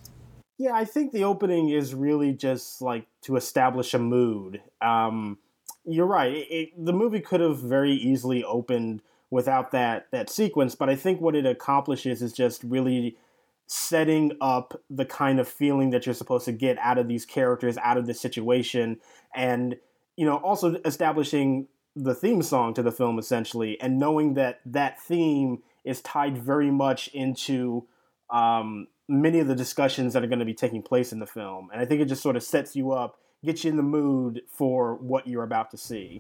Yeah, 0.58 0.74
I 0.74 0.86
think 0.86 1.12
the 1.12 1.24
opening 1.24 1.70
is 1.70 1.94
really 1.94 2.32
just 2.32 2.82
like 2.82 3.08
to 3.24 3.36
establish 3.36 3.94
a 3.94 4.00
mood. 4.00 4.62
Um, 4.82 5.40
you're 5.84 6.06
right. 6.06 6.32
It, 6.32 6.48
it, 6.50 6.70
the 6.78 6.94
movie 6.94 7.20
could 7.20 7.42
have 7.42 7.60
very 7.60 7.94
easily 7.94 8.44
opened 8.44 9.02
without 9.30 9.72
that 9.72 10.08
that 10.12 10.30
sequence, 10.30 10.76
but 10.76 10.90
I 10.90 10.96
think 10.96 11.20
what 11.20 11.36
it 11.36 11.46
accomplishes 11.46 12.22
is 12.22 12.34
just 12.34 12.64
really 12.64 13.18
setting 13.66 14.38
up 14.42 14.80
the 14.90 15.06
kind 15.06 15.40
of 15.40 15.48
feeling 15.48 15.90
that 15.90 16.06
you're 16.06 16.14
supposed 16.14 16.46
to 16.46 16.52
get 16.52 16.78
out 16.80 16.98
of 16.98 17.08
these 17.08 17.26
characters, 17.26 17.78
out 17.80 17.98
of 17.98 18.06
this 18.06 18.22
situation, 18.22 19.00
and 19.36 19.76
you 20.16 20.26
know, 20.26 20.38
also 20.38 20.76
establishing 20.86 21.68
the 21.96 22.16
theme 22.16 22.42
song 22.42 22.74
to 22.74 22.84
the 22.84 22.92
film 22.92 23.20
essentially, 23.20 23.80
and 23.80 24.00
knowing 24.00 24.34
that 24.36 24.62
that 24.66 25.00
theme 25.02 25.64
is 25.84 26.02
tied 26.02 26.38
very 26.38 26.72
much 26.72 27.08
into 27.10 27.86
um, 28.30 28.88
many 29.08 29.40
of 29.40 29.48
the 29.48 29.56
discussions 29.56 30.14
that 30.14 30.24
are 30.24 30.28
going 30.28 30.40
to 30.40 30.46
be 30.46 30.54
taking 30.54 30.82
place 30.82 31.12
in 31.12 31.20
the 31.20 31.28
film, 31.28 31.70
and 31.72 31.82
I 31.82 31.86
think 31.86 32.02
it 32.02 32.06
just 32.06 32.24
sort 32.24 32.36
of 32.36 32.44
sets 32.44 32.76
you 32.76 32.92
up, 32.92 33.20
gets 33.46 33.64
you 33.64 33.72
in 33.72 33.78
the 33.78 33.84
mood 33.84 34.42
for 34.48 34.96
what 34.96 35.28
you're 35.28 35.44
about 35.44 35.72
to 35.72 35.78
see. 35.78 36.20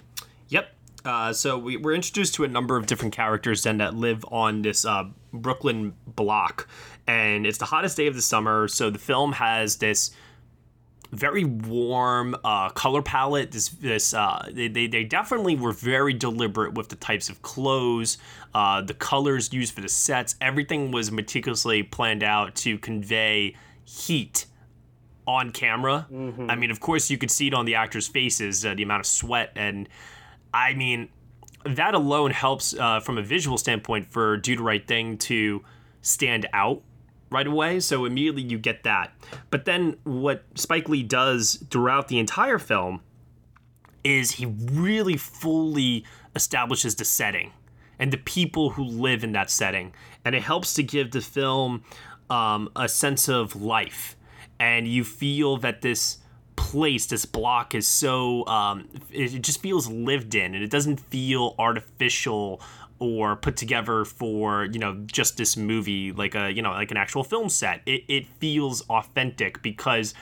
Yep. 0.50 0.68
Uh, 1.06 1.34
so 1.34 1.58
we, 1.58 1.76
we're 1.76 1.94
introduced 1.94 2.34
to 2.36 2.46
a 2.46 2.48
number 2.48 2.78
of 2.78 2.86
different 2.86 3.14
characters 3.14 3.64
then 3.64 3.78
that 3.80 3.94
live 3.94 4.24
on 4.32 4.62
this 4.62 4.86
uh, 4.86 5.04
Brooklyn 5.34 5.94
block, 6.06 6.68
and 7.08 7.46
it's 7.46 7.58
the 7.58 7.66
hottest 7.66 7.98
day 7.98 8.08
of 8.08 8.16
the 8.16 8.22
summer. 8.22 8.68
So 8.68 8.90
the 8.90 9.00
film 9.00 9.34
has 9.34 9.78
this 9.78 10.12
very 11.14 11.44
warm 11.44 12.36
uh, 12.44 12.70
color 12.70 13.02
palette. 13.02 13.52
This 13.52 13.70
this 13.70 14.14
uh, 14.14 14.50
they, 14.52 14.68
they 14.68 14.88
they 14.88 15.04
definitely 15.04 15.56
were 15.56 15.72
very 15.72 16.14
deliberate 16.14 16.74
with 16.74 16.90
the 16.90 16.96
types 16.96 17.30
of 17.30 17.42
clothes, 17.42 18.18
uh, 18.54 18.82
the 18.82 18.94
colors 18.94 19.54
used 19.54 19.74
for 19.74 19.82
the 19.82 19.90
sets. 19.90 20.36
Everything 20.42 20.92
was 20.92 21.12
meticulously 21.12 21.84
planned 21.84 22.24
out 22.24 22.56
to 22.56 22.78
convey 22.78 23.56
heat 23.86 24.46
on 25.26 25.52
camera. 25.52 26.08
Mm-hmm. 26.12 26.50
I 26.50 26.56
mean, 26.56 26.72
of 26.72 26.80
course, 26.80 27.10
you 27.10 27.18
could 27.18 27.32
see 27.32 27.48
it 27.48 27.54
on 27.54 27.66
the 27.66 27.76
actors' 27.76 28.08
faces, 28.08 28.66
uh, 28.66 28.74
the 28.74 28.84
amount 28.84 29.02
of 29.02 29.06
sweat, 29.06 29.52
and 29.56 29.88
I 30.54 30.74
mean, 30.74 31.10
that 31.66 31.94
alone 31.94 32.32
helps 32.32 32.74
uh, 32.74 33.00
from 33.00 33.18
a 33.18 33.24
visual 33.24 33.58
standpoint 33.58 34.12
for 34.12 34.38
Do 34.38 34.56
the 34.56 34.64
Right 34.64 34.86
Thing 34.86 35.18
to 35.20 35.64
stand 36.02 36.48
out 36.54 36.82
right 37.34 37.48
away. 37.48 37.80
So 37.80 38.06
immediately 38.06 38.44
you 38.44 38.58
get 38.58 38.84
that. 38.84 39.14
But 39.50 39.66
then 39.66 39.98
what 40.04 40.46
Spike 40.56 40.88
Lee 40.88 41.04
does 41.04 41.64
throughout 41.70 42.08
the 42.08 42.20
entire 42.20 42.60
film 42.60 43.02
is 44.04 44.32
he 44.32 44.46
really 44.46 45.18
fully 45.18 46.06
establishes 46.36 46.96
the 46.96 47.06
setting 47.06 47.52
and 48.00 48.12
the 48.12 48.18
people 48.18 48.72
who 48.72 48.84
live 48.84 49.24
in 49.24 49.32
that 49.34 49.50
setting. 49.50 49.94
And 50.26 50.36
it 50.36 50.44
helps 50.44 50.74
to 50.76 50.84
give 50.84 51.12
the 51.12 51.22
film 51.22 51.84
um, 52.30 52.70
a 52.76 52.88
sense 52.88 53.28
of 53.28 53.56
life. 53.56 54.16
And 54.60 54.88
you 54.88 55.04
feel 55.04 55.58
that 55.58 55.82
this 55.82 56.20
place, 56.56 57.06
this 57.08 57.26
block 57.26 57.76
is 57.76 57.88
so, 57.88 58.46
um, 58.48 58.88
it 59.12 59.42
just 59.42 59.62
feels 59.62 59.90
lived 59.90 60.36
in 60.36 60.54
and 60.54 60.64
it 60.64 60.70
doesn't 60.70 61.00
feel 61.00 61.56
artificial 61.58 62.62
or 63.04 63.36
put 63.36 63.58
together 63.58 64.06
for 64.06 64.66
you 64.66 64.80
know 64.80 64.96
just 65.06 65.38
this 65.38 65.58
movie 65.58 66.12
like 66.12 66.36
a 66.36 66.52
you 66.52 66.62
know 66.62 66.72
like 66.72 66.92
an 66.92 66.98
actual 66.98 67.24
film 67.24 67.50
set. 67.50 67.82
It, 67.86 68.04
it 68.08 68.26
feels 68.40 68.82
authentic 68.90 69.62
because 69.62 70.14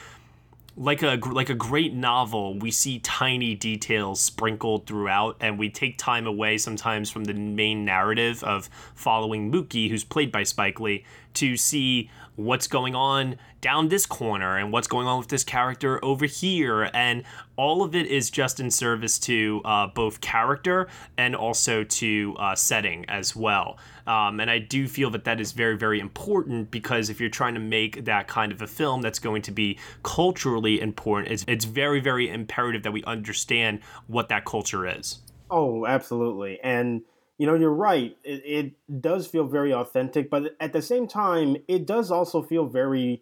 like 0.77 1.03
a 1.03 1.19
like 1.29 1.49
a 1.49 1.53
great 1.53 1.93
novel 1.93 2.57
we 2.57 2.71
see 2.71 2.99
tiny 2.99 3.55
details 3.55 4.21
sprinkled 4.21 4.87
throughout 4.87 5.35
and 5.41 5.59
we 5.59 5.69
take 5.69 5.97
time 5.97 6.25
away 6.25 6.57
sometimes 6.57 7.09
from 7.09 7.25
the 7.25 7.33
main 7.33 7.83
narrative 7.83 8.41
of 8.43 8.69
following 8.95 9.51
Mookie 9.51 9.89
who's 9.89 10.05
played 10.05 10.31
by 10.31 10.43
Spike 10.43 10.79
Lee 10.79 11.03
to 11.33 11.57
see 11.57 12.09
what's 12.43 12.67
going 12.67 12.95
on 12.95 13.37
down 13.61 13.89
this 13.89 14.05
corner 14.05 14.57
and 14.57 14.71
what's 14.71 14.87
going 14.87 15.07
on 15.07 15.19
with 15.19 15.27
this 15.27 15.43
character 15.43 16.03
over 16.03 16.25
here. 16.25 16.89
And 16.93 17.23
all 17.55 17.83
of 17.83 17.95
it 17.95 18.07
is 18.07 18.29
just 18.29 18.59
in 18.59 18.71
service 18.71 19.19
to 19.19 19.61
uh, 19.65 19.87
both 19.87 20.19
character 20.21 20.87
and 21.17 21.35
also 21.35 21.83
to 21.83 22.35
uh, 22.39 22.55
setting 22.55 23.05
as 23.07 23.35
well. 23.35 23.77
Um, 24.07 24.39
and 24.39 24.49
i 24.49 24.57
do 24.57 24.87
feel 24.87 25.11
that 25.11 25.25
that 25.25 25.39
is 25.39 25.51
very 25.51 25.77
very 25.77 25.99
important 25.99 26.71
because 26.71 27.09
if 27.11 27.21
you're 27.21 27.29
trying 27.29 27.53
to 27.53 27.59
make 27.59 28.05
that 28.05 28.27
kind 28.27 28.51
of 28.51 28.61
a 28.61 28.67
film 28.67 29.01
that's 29.01 29.19
going 29.19 29.43
to 29.43 29.51
be 29.51 29.77
culturally 30.03 30.81
important 30.81 31.31
it's, 31.31 31.45
it's 31.47 31.65
very 31.65 31.99
very 31.99 32.27
imperative 32.27 32.81
that 32.81 32.91
we 32.91 33.03
understand 33.03 33.79
what 34.07 34.27
that 34.29 34.43
culture 34.43 34.87
is. 34.87 35.19
Oh 35.51 35.85
absolutely. 35.85 36.59
And 36.63 37.03
you 37.37 37.47
know, 37.47 37.55
you're 37.55 37.73
right. 37.73 38.15
It, 38.23 38.43
it, 38.45 39.01
does 39.01 39.25
feel 39.25 39.45
very 39.45 39.73
authentic, 39.73 40.29
but 40.29 40.55
at 40.59 40.73
the 40.73 40.81
same 40.81 41.07
time, 41.07 41.57
it 41.67 41.85
does 41.85 42.11
also 42.11 42.41
feel 42.41 42.65
very 42.65 43.21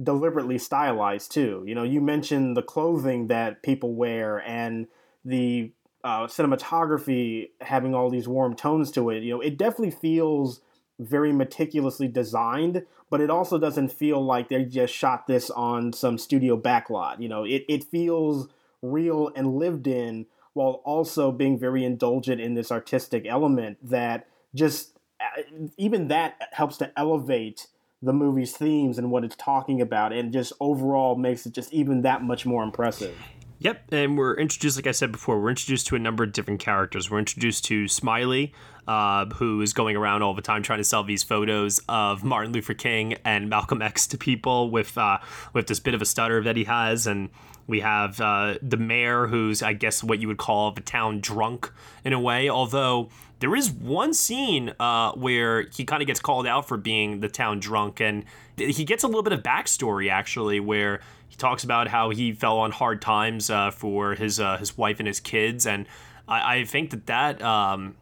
deliberately 0.00 0.58
stylized 0.58 1.32
too. 1.32 1.64
You 1.66 1.74
know, 1.74 1.82
you 1.82 2.00
mentioned 2.00 2.56
the 2.56 2.62
clothing 2.62 3.26
that 3.28 3.62
people 3.62 3.94
wear 3.94 4.38
and 4.46 4.86
the 5.24 5.72
uh, 6.04 6.26
cinematography 6.26 7.50
having 7.60 7.94
all 7.94 8.10
these 8.10 8.28
warm 8.28 8.54
tones 8.54 8.90
to 8.92 9.10
it. 9.10 9.22
You 9.22 9.34
know, 9.34 9.40
it 9.40 9.58
definitely 9.58 9.90
feels 9.90 10.60
very 10.98 11.32
meticulously 11.32 12.08
designed, 12.08 12.84
but 13.10 13.20
it 13.20 13.30
also 13.30 13.58
doesn't 13.58 13.92
feel 13.92 14.24
like 14.24 14.48
they 14.48 14.64
just 14.64 14.94
shot 14.94 15.26
this 15.26 15.50
on 15.50 15.92
some 15.92 16.18
studio 16.18 16.56
backlot. 16.60 17.20
You 17.20 17.28
know, 17.28 17.44
it, 17.44 17.64
it 17.68 17.84
feels 17.84 18.48
real 18.82 19.32
and 19.34 19.56
lived 19.56 19.86
in 19.86 20.26
while 20.58 20.82
also 20.84 21.30
being 21.30 21.56
very 21.56 21.84
indulgent 21.84 22.40
in 22.40 22.54
this 22.54 22.72
artistic 22.72 23.24
element 23.28 23.78
that 23.80 24.26
just 24.56 24.98
uh, 25.20 25.42
even 25.76 26.08
that 26.08 26.34
helps 26.50 26.76
to 26.76 26.90
elevate 26.98 27.68
the 28.02 28.12
movie's 28.12 28.56
themes 28.56 28.98
and 28.98 29.12
what 29.12 29.22
it's 29.22 29.36
talking 29.36 29.80
about 29.80 30.12
and 30.12 30.32
just 30.32 30.52
overall 30.58 31.14
makes 31.14 31.46
it 31.46 31.52
just 31.52 31.72
even 31.72 32.02
that 32.02 32.24
much 32.24 32.44
more 32.44 32.64
impressive. 32.64 33.16
Yep, 33.60 33.92
and 33.92 34.18
we're 34.18 34.34
introduced, 34.34 34.76
like 34.76 34.88
I 34.88 34.92
said 34.92 35.12
before, 35.12 35.40
we're 35.40 35.50
introduced 35.50 35.86
to 35.88 35.96
a 35.96 35.98
number 36.00 36.24
of 36.24 36.32
different 36.32 36.58
characters. 36.58 37.08
We're 37.08 37.20
introduced 37.20 37.64
to 37.66 37.86
Smiley, 37.86 38.52
uh, 38.88 39.26
who 39.26 39.60
is 39.62 39.72
going 39.72 39.96
around 39.96 40.22
all 40.22 40.34
the 40.34 40.42
time 40.42 40.64
trying 40.64 40.78
to 40.78 40.84
sell 40.84 41.04
these 41.04 41.22
photos 41.22 41.80
of 41.88 42.24
Martin 42.24 42.52
Luther 42.52 42.74
King 42.74 43.14
and 43.24 43.48
Malcolm 43.48 43.80
X 43.80 44.08
to 44.08 44.18
people 44.18 44.70
with 44.70 44.98
uh, 44.98 45.18
with 45.52 45.68
this 45.68 45.78
bit 45.78 45.94
of 45.94 46.02
a 46.02 46.04
stutter 46.04 46.42
that 46.42 46.56
he 46.56 46.64
has, 46.64 47.06
and 47.06 47.30
we 47.68 47.80
have 47.80 48.18
uh, 48.20 48.54
the 48.62 48.78
mayor, 48.78 49.26
who's, 49.26 49.62
I 49.62 49.74
guess, 49.74 50.02
what 50.02 50.18
you 50.18 50.26
would 50.26 50.38
call 50.38 50.72
the 50.72 50.80
town 50.80 51.20
drunk 51.20 51.70
in 52.02 52.14
a 52.14 52.18
way. 52.18 52.48
Although 52.48 53.10
there 53.40 53.54
is 53.54 53.70
one 53.70 54.14
scene 54.14 54.72
uh, 54.80 55.12
where 55.12 55.68
he 55.74 55.84
kind 55.84 56.02
of 56.02 56.06
gets 56.06 56.18
called 56.18 56.46
out 56.46 56.66
for 56.66 56.78
being 56.78 57.20
the 57.20 57.28
town 57.28 57.60
drunk, 57.60 58.00
and 58.00 58.24
he 58.56 58.84
gets 58.84 59.04
a 59.04 59.06
little 59.06 59.22
bit 59.22 59.34
of 59.34 59.42
backstory 59.42 60.10
actually, 60.10 60.58
where 60.58 61.00
he 61.28 61.36
talks 61.36 61.62
about 61.62 61.88
how 61.88 62.08
he 62.08 62.32
fell 62.32 62.58
on 62.58 62.72
hard 62.72 63.02
times 63.02 63.50
uh, 63.50 63.70
for 63.70 64.14
his 64.14 64.40
uh, 64.40 64.56
his 64.56 64.76
wife 64.78 64.98
and 64.98 65.06
his 65.06 65.20
kids, 65.20 65.66
and 65.66 65.86
I, 66.26 66.56
I 66.56 66.64
think 66.64 66.90
that 66.90 67.06
that 67.06 67.42
um, 67.42 67.96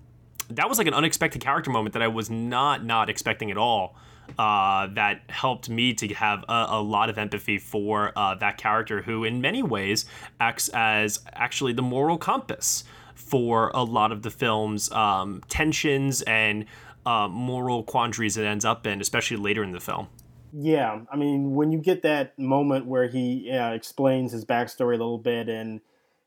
that 0.48 0.68
was 0.68 0.78
like 0.78 0.86
an 0.86 0.94
unexpected 0.94 1.42
character 1.42 1.72
moment 1.72 1.92
that 1.94 2.02
I 2.02 2.08
was 2.08 2.30
not 2.30 2.84
not 2.84 3.10
expecting 3.10 3.50
at 3.50 3.58
all 3.58 3.96
uh, 4.38 4.86
that 4.88 5.22
helped 5.28 5.68
me 5.68 5.94
to 5.94 6.08
have 6.14 6.44
a, 6.48 6.66
a 6.70 6.82
lot 6.82 7.10
of 7.10 7.18
empathy 7.18 7.58
for 7.58 8.12
uh, 8.16 8.34
that 8.36 8.58
character, 8.58 9.02
who 9.02 9.24
in 9.24 9.40
many 9.40 9.62
ways 9.62 10.06
acts 10.40 10.68
as 10.70 11.20
actually 11.32 11.72
the 11.72 11.82
moral 11.82 12.18
compass 12.18 12.84
for 13.14 13.70
a 13.74 13.82
lot 13.82 14.12
of 14.12 14.22
the 14.22 14.30
film's 14.30 14.90
um, 14.92 15.42
tensions 15.48 16.22
and 16.22 16.66
uh, 17.04 17.28
moral 17.28 17.82
quandaries 17.82 18.36
it 18.36 18.44
ends 18.44 18.64
up 18.64 18.86
in, 18.86 19.00
especially 19.00 19.36
later 19.36 19.62
in 19.62 19.72
the 19.72 19.80
film. 19.80 20.08
Yeah, 20.52 21.00
I 21.12 21.16
mean, 21.16 21.54
when 21.54 21.70
you 21.70 21.78
get 21.78 22.02
that 22.02 22.38
moment 22.38 22.86
where 22.86 23.08
he 23.08 23.50
explains 23.50 24.32
his 24.32 24.44
backstory 24.44 24.94
a 24.94 24.98
little 24.98 25.18
bit 25.18 25.48
and 25.48 25.80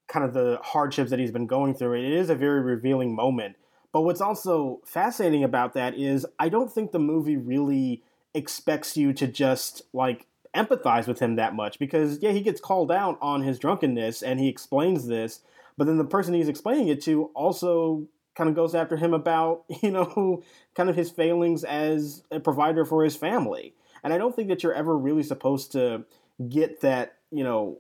kind 0.08 0.26
of 0.26 0.34
the 0.34 0.60
hardships 0.62 1.10
that 1.10 1.20
he's 1.20 1.32
been 1.32 1.48
going 1.48 1.74
through, 1.74 1.94
it 2.00 2.12
is 2.12 2.30
a 2.30 2.36
very 2.36 2.62
revealing 2.62 3.16
moment. 3.16 3.56
But 3.92 4.02
what's 4.02 4.22
also 4.22 4.82
fascinating 4.86 5.44
about 5.44 5.74
that 5.74 5.98
is 5.98 6.26
I 6.38 6.50
don't 6.50 6.72
think 6.72 6.92
the 6.92 7.00
movie 7.00 7.38
really 7.38 8.04
expects 8.34 8.96
you 8.96 9.14
to 9.14 9.28
just 9.28 9.82
like 9.94 10.28
empathize 10.56 11.08
with 11.08 11.20
him 11.20 11.36
that 11.36 11.56
much 11.56 11.80
because 11.80 12.20
yeah, 12.22 12.32
he 12.32 12.42
gets 12.42 12.62
called 12.62 12.92
out 12.92 13.18
on 13.22 13.44
his 13.44 13.60
drunkenness 13.60 14.22
and 14.22 14.40
he 14.40 14.48
explains 14.48 15.08
this, 15.08 15.42
but 15.78 15.88
then 15.88 15.98
the 15.98 16.06
person 16.06 16.34
he's 16.34 16.50
explaining 16.50 16.88
it 16.88 17.02
to 17.04 17.26
also 17.36 18.08
kind 18.36 18.50
of 18.50 18.56
goes 18.56 18.76
after 18.76 18.96
him 18.98 19.14
about, 19.14 19.64
you 19.82 19.92
know, 19.92 20.44
kind 20.76 20.90
of 20.90 20.96
his 20.96 21.12
failings 21.12 21.64
as 21.64 22.24
a 22.32 22.40
provider 22.40 22.86
for 22.86 23.04
his 23.04 23.16
family. 23.16 23.74
And 24.04 24.14
I 24.14 24.18
don't 24.18 24.36
think 24.36 24.48
that 24.48 24.64
you're 24.64 24.74
ever 24.74 24.98
really 24.98 25.24
supposed 25.24 25.72
to 25.74 26.06
get 26.48 26.82
that, 26.82 27.18
you 27.32 27.44
know, 27.44 27.80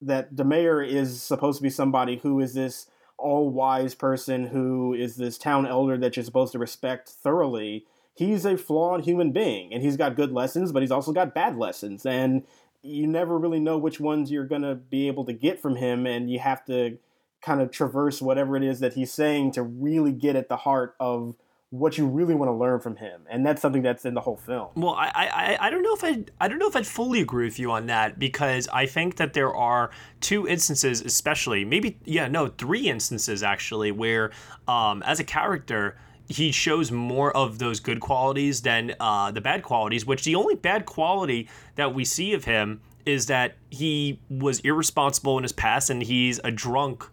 that 0.00 0.36
the 0.36 0.44
mayor 0.44 0.82
is 0.82 1.22
supposed 1.22 1.58
to 1.58 1.62
be 1.62 1.70
somebody 1.70 2.16
who 2.16 2.40
is 2.40 2.54
this 2.54 2.88
all 3.22 3.50
wise 3.50 3.94
person 3.94 4.46
who 4.48 4.92
is 4.92 5.16
this 5.16 5.38
town 5.38 5.66
elder 5.66 5.96
that 5.96 6.16
you're 6.16 6.24
supposed 6.24 6.52
to 6.52 6.58
respect 6.58 7.08
thoroughly. 7.08 7.86
He's 8.14 8.44
a 8.44 8.56
flawed 8.56 9.04
human 9.04 9.32
being 9.32 9.72
and 9.72 9.82
he's 9.82 9.96
got 9.96 10.16
good 10.16 10.32
lessons, 10.32 10.72
but 10.72 10.82
he's 10.82 10.90
also 10.90 11.12
got 11.12 11.34
bad 11.34 11.56
lessons. 11.56 12.04
And 12.04 12.44
you 12.82 13.06
never 13.06 13.38
really 13.38 13.60
know 13.60 13.78
which 13.78 14.00
ones 14.00 14.30
you're 14.30 14.44
to 14.62 14.74
be 14.74 15.06
able 15.06 15.24
to 15.24 15.32
get 15.32 15.60
from 15.60 15.76
him. 15.76 16.06
And 16.06 16.30
you 16.30 16.40
have 16.40 16.64
to 16.66 16.98
kind 17.40 17.60
of 17.60 17.70
traverse 17.70 18.20
whatever 18.20 18.56
it 18.56 18.62
is 18.62 18.80
that 18.80 18.94
he's 18.94 19.12
saying 19.12 19.52
to 19.52 19.62
really 19.62 20.12
get 20.12 20.36
at 20.36 20.48
the 20.48 20.58
heart 20.58 20.94
of 21.00 21.36
what 21.72 21.96
you 21.96 22.06
really 22.06 22.34
want 22.34 22.50
to 22.50 22.52
learn 22.52 22.78
from 22.80 22.96
him, 22.96 23.22
and 23.30 23.46
that's 23.46 23.62
something 23.62 23.80
that's 23.80 24.04
in 24.04 24.12
the 24.12 24.20
whole 24.20 24.36
film. 24.36 24.68
Well, 24.76 24.92
I, 24.92 25.10
I, 25.14 25.58
I 25.58 25.70
don't 25.70 25.82
know 25.82 25.94
if 25.94 26.04
I 26.04 26.22
I 26.38 26.46
don't 26.46 26.58
know 26.58 26.68
if 26.68 26.76
I'd 26.76 26.86
fully 26.86 27.22
agree 27.22 27.46
with 27.46 27.58
you 27.58 27.70
on 27.70 27.86
that 27.86 28.18
because 28.18 28.68
I 28.68 28.84
think 28.84 29.16
that 29.16 29.32
there 29.32 29.56
are 29.56 29.90
two 30.20 30.46
instances, 30.46 31.00
especially 31.00 31.64
maybe 31.64 31.98
yeah 32.04 32.28
no 32.28 32.48
three 32.48 32.90
instances 32.90 33.42
actually 33.42 33.90
where 33.90 34.32
um, 34.68 35.02
as 35.04 35.18
a 35.18 35.24
character 35.24 35.96
he 36.28 36.52
shows 36.52 36.92
more 36.92 37.34
of 37.34 37.58
those 37.58 37.80
good 37.80 38.00
qualities 38.00 38.60
than 38.60 38.94
uh, 39.00 39.30
the 39.30 39.40
bad 39.40 39.62
qualities. 39.62 40.04
Which 40.04 40.24
the 40.24 40.34
only 40.34 40.56
bad 40.56 40.84
quality 40.84 41.48
that 41.76 41.94
we 41.94 42.04
see 42.04 42.34
of 42.34 42.44
him 42.44 42.82
is 43.06 43.26
that 43.26 43.56
he 43.70 44.20
was 44.28 44.60
irresponsible 44.60 45.38
in 45.38 45.42
his 45.42 45.52
past 45.52 45.88
and 45.88 46.02
he's 46.02 46.38
a 46.44 46.50
drunk 46.50 47.04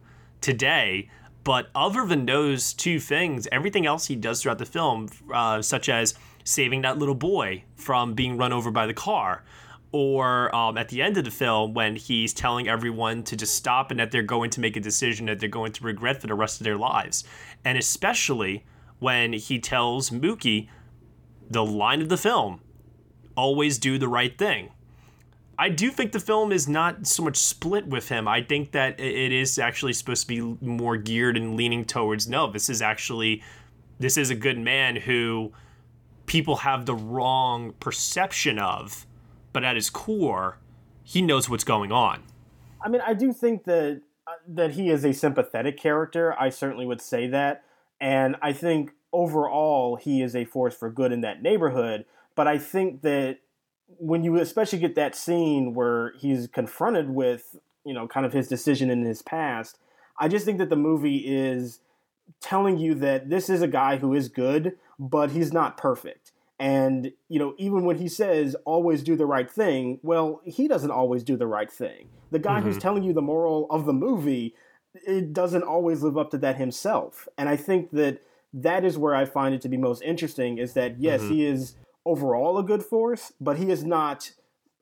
today. 0.41 1.10
But 1.43 1.69
other 1.73 2.06
than 2.06 2.25
those 2.25 2.73
two 2.73 2.99
things, 2.99 3.47
everything 3.52 3.86
else 3.86 4.08
he 4.08 4.15
does 4.15 4.41
throughout 4.41 4.58
the 4.58 4.65
film, 4.65 5.10
uh, 5.34 5.62
such 5.62 5.89
as 5.89 6.13
saving 6.43 6.82
that 6.82 6.97
little 6.97 7.15
boy 7.15 7.63
from 7.75 8.13
being 8.13 8.38
run 8.38 8.52
over 8.54 8.71
by 8.71 8.86
the 8.86 8.93
car, 8.93 9.43
or 9.91 10.54
um, 10.56 10.78
at 10.78 10.89
the 10.89 11.02
end 11.02 11.17
of 11.17 11.23
the 11.23 11.32
film 11.32 11.73
when 11.73 11.95
he's 11.95 12.34
telling 12.34 12.67
everyone 12.67 13.23
to 13.23 13.36
just 13.36 13.56
stop 13.56 13.89
and 13.89 13.99
that 13.99 14.12
they're 14.12 14.21
going 14.21 14.49
to 14.52 14.60
make 14.60 14.75
a 14.75 14.80
decision 14.80 15.25
that 15.25 15.39
they're 15.39 15.49
going 15.49 15.71
to 15.71 15.84
regret 15.84 16.21
for 16.21 16.28
the 16.28 16.36
rest 16.36 16.60
of 16.60 16.65
their 16.65 16.78
lives. 16.78 17.23
And 17.65 17.78
especially 17.78 18.65
when 18.99 19.34
he 19.34 19.60
tells 19.60 20.10
Mookie 20.10 20.67
the 21.49 21.65
line 21.65 22.02
of 22.02 22.10
the 22.10 22.17
film 22.17 22.62
always 23.36 23.80
do 23.80 23.97
the 23.97 24.08
right 24.08 24.38
thing. 24.38 24.69
I 25.60 25.67
do 25.67 25.91
think 25.91 26.13
the 26.13 26.22
film 26.22 26.54
is 26.54 26.69
not 26.69 27.06
so 27.06 27.22
much 27.22 27.36
split 27.36 27.86
with 27.86 28.08
him. 28.08 28.30
I 28.30 28.41
think 28.41 28.72
that 28.72 28.98
it 28.98 29.34
is 29.34 29.60
actually 29.60 29.91
supposed 29.91 30.26
to 30.30 30.56
be 30.56 30.65
more 30.65 30.95
geared 30.95 31.36
and 31.36 31.58
leaning 31.58 31.84
towards 31.84 32.30
no, 32.30 32.50
this 32.50 32.69
is 32.69 32.82
actually 32.82 33.43
this 34.00 34.15
is 34.15 34.30
a 34.30 34.36
good 34.36 34.58
man 34.58 34.95
who 34.95 35.52
people 36.28 36.56
have 36.56 36.86
the 36.86 36.95
wrong 36.95 37.74
perception 37.82 38.58
of, 38.58 39.06
but 39.52 39.65
at 39.65 39.76
his 39.76 39.89
core, 39.89 40.60
he 41.04 41.22
knows 41.22 41.50
what's 41.50 41.65
going 41.65 41.91
on. 41.91 42.24
I 42.82 42.88
mean, 42.88 43.02
I 43.06 43.13
do 43.13 43.34
think 43.34 43.65
that 43.65 44.02
uh, 44.26 44.32
that 44.48 44.72
he 44.72 44.89
is 44.89 45.04
a 45.04 45.12
sympathetic 45.12 45.78
character. 45.78 46.39
I 46.39 46.52
certainly 46.52 46.86
would 46.86 47.02
say 47.02 47.28
that, 47.28 47.65
and 48.00 48.38
I 48.41 48.54
think 48.54 48.91
overall 49.12 49.98
he 49.98 50.22
is 50.22 50.38
a 50.38 50.45
force 50.45 50.74
for 50.74 50.89
good 50.89 51.12
in 51.12 51.19
that 51.22 51.41
neighborhood. 51.41 52.06
But 52.34 52.48
I 52.48 52.58
think 52.58 53.02
that 53.02 53.39
when 53.97 54.23
you 54.23 54.38
especially 54.38 54.80
get 54.80 54.95
that 54.95 55.15
scene 55.15 55.73
where 55.73 56.13
he's 56.17 56.47
confronted 56.47 57.10
with 57.10 57.58
you 57.86 57.93
know 57.93 58.08
kind 58.08 58.25
of 58.25 58.34
his 58.34 58.47
decision 58.47 58.89
in 58.89 59.04
his 59.04 59.21
past, 59.21 59.78
I 60.19 60.28
just 60.28 60.45
think 60.45 60.58
that 60.60 60.69
the 60.69 60.75
movie 60.75 61.23
is 61.25 61.80
telling 62.39 62.78
you 62.78 62.93
that 62.95 63.30
this 63.30 63.49
is 63.49 63.62
a 63.62 63.67
guy 63.67 63.97
who 63.97 64.13
is 64.13 64.28
good, 64.28 64.78
but 64.99 65.32
he's 65.32 65.52
not 65.52 65.78
perfect. 65.78 66.32
And, 66.60 67.13
you 67.30 67.39
know, 67.39 67.56
even 67.58 67.86
when 67.86 67.97
he 67.97 68.10
says 68.10 68.56
always 68.65 69.02
do 69.02 69.15
the 69.15 69.25
right 69.25 69.49
thing, 69.49 69.99
well, 70.04 70.41
he 70.43 70.67
doesn't 70.67 70.91
always 70.91 71.23
do 71.23 71.38
the 71.38 71.47
right 71.47 71.71
thing. 71.71 72.10
The 72.32 72.39
guy 72.39 72.60
mm-hmm. 72.60 72.67
who's 72.67 72.78
telling 72.78 73.04
you 73.04 73.13
the 73.13 73.21
moral 73.21 73.65
of 73.69 73.86
the 73.86 73.93
movie, 73.93 74.56
it 74.93 75.34
doesn't 75.34 75.63
always 75.63 76.04
live 76.04 76.17
up 76.17 76.32
to 76.32 76.38
that 76.39 76.58
himself. 76.58 77.30
And 77.38 77.47
I 77.47 77.56
think 77.56 77.91
that 77.91 78.21
that 78.54 78.84
is 78.84 78.97
where 78.97 79.15
I 79.15 79.23
find 79.23 79.56
it 79.56 79.62
to 79.62 79.69
be 79.69 79.78
most 79.78 80.02
interesting 80.02 80.58
is 80.58 80.73
that, 80.73 80.99
yes, 80.99 81.21
mm-hmm. 81.21 81.34
he 81.34 81.45
is 81.45 81.75
overall 82.10 82.58
a 82.58 82.63
good 82.63 82.82
force, 82.82 83.32
but 83.39 83.58
he 83.58 83.69
is 83.69 83.84
not 83.84 84.32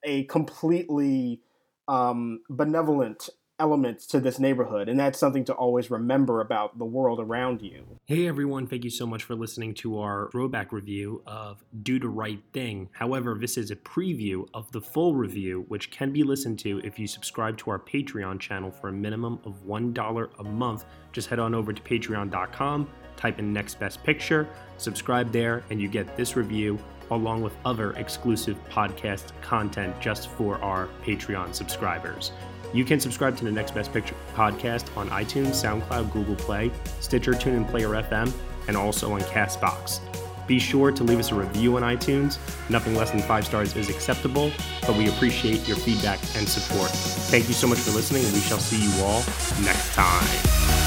a 0.03 0.23
completely 0.23 1.41
um, 1.89 2.39
benevolent 2.49 3.29
element 3.59 3.99
to 3.99 4.19
this 4.19 4.39
neighborhood, 4.39 4.87
and 4.87 4.99
that's 4.99 5.19
something 5.19 5.43
to 5.43 5.53
always 5.53 5.89
remember 5.89 6.41
about 6.41 6.77
the 6.77 6.85
world 6.85 7.19
around 7.19 7.61
you. 7.61 7.99
Hey 8.05 8.27
everyone, 8.27 8.67
thank 8.67 8.83
you 8.83 8.89
so 8.89 9.05
much 9.05 9.23
for 9.23 9.35
listening 9.35 9.73
to 9.75 9.99
our 9.99 10.29
throwback 10.31 10.71
review 10.71 11.23
of 11.25 11.63
Do 11.81 11.99
the 11.99 12.07
Right 12.07 12.39
Thing. 12.53 12.89
However, 12.93 13.35
this 13.39 13.57
is 13.57 13.71
a 13.71 13.75
preview 13.75 14.47
of 14.53 14.71
the 14.71 14.79
full 14.79 15.15
review, 15.15 15.65
which 15.67 15.91
can 15.91 16.13
be 16.13 16.23
listened 16.23 16.59
to 16.59 16.79
if 16.85 16.99
you 16.99 17.07
subscribe 17.07 17.57
to 17.57 17.71
our 17.71 17.79
Patreon 17.79 18.39
channel 18.39 18.71
for 18.71 18.89
a 18.89 18.93
minimum 18.93 19.39
of 19.43 19.65
$1 19.65 20.29
a 20.39 20.43
month. 20.43 20.85
Just 21.11 21.27
head 21.27 21.39
on 21.39 21.55
over 21.55 21.73
to 21.73 21.81
patreon.com, 21.81 22.87
type 23.17 23.39
in 23.39 23.51
Next 23.51 23.79
Best 23.79 24.03
Picture, 24.03 24.47
subscribe 24.77 25.31
there, 25.31 25.63
and 25.71 25.81
you 25.81 25.87
get 25.87 26.15
this 26.15 26.35
review 26.35 26.79
along 27.11 27.41
with 27.41 27.53
other 27.65 27.91
exclusive 27.93 28.57
podcast 28.69 29.31
content 29.41 29.99
just 29.99 30.29
for 30.29 30.61
our 30.61 30.89
Patreon 31.03 31.53
subscribers. 31.53 32.31
You 32.73 32.83
can 32.83 32.99
subscribe 32.99 33.37
to 33.37 33.45
the 33.45 33.51
Next 33.51 33.73
Best 33.73 33.93
Picture 33.93 34.15
podcast 34.35 34.95
on 34.97 35.09
iTunes, 35.09 35.51
SoundCloud, 35.63 36.11
Google 36.11 36.35
Play, 36.35 36.71
Stitcher, 36.99 37.33
TuneIn 37.33 37.69
Player 37.69 37.89
FM, 37.89 38.31
and 38.67 38.75
also 38.75 39.13
on 39.13 39.21
Castbox. 39.21 40.01
Be 40.47 40.59
sure 40.59 40.91
to 40.91 41.03
leave 41.03 41.19
us 41.19 41.31
a 41.31 41.35
review 41.35 41.75
on 41.75 41.83
iTunes. 41.83 42.37
Nothing 42.69 42.95
less 42.95 43.11
than 43.11 43.19
five 43.21 43.45
stars 43.45 43.75
is 43.75 43.89
acceptable, 43.89 44.51
but 44.81 44.95
we 44.97 45.09
appreciate 45.09 45.67
your 45.67 45.77
feedback 45.77 46.19
and 46.35 46.47
support. 46.47 46.89
Thank 46.89 47.47
you 47.49 47.53
so 47.53 47.67
much 47.67 47.79
for 47.79 47.91
listening, 47.91 48.23
and 48.23 48.33
we 48.33 48.39
shall 48.39 48.59
see 48.59 48.81
you 48.81 49.03
all 49.03 49.19
next 49.63 49.93
time. 49.93 50.86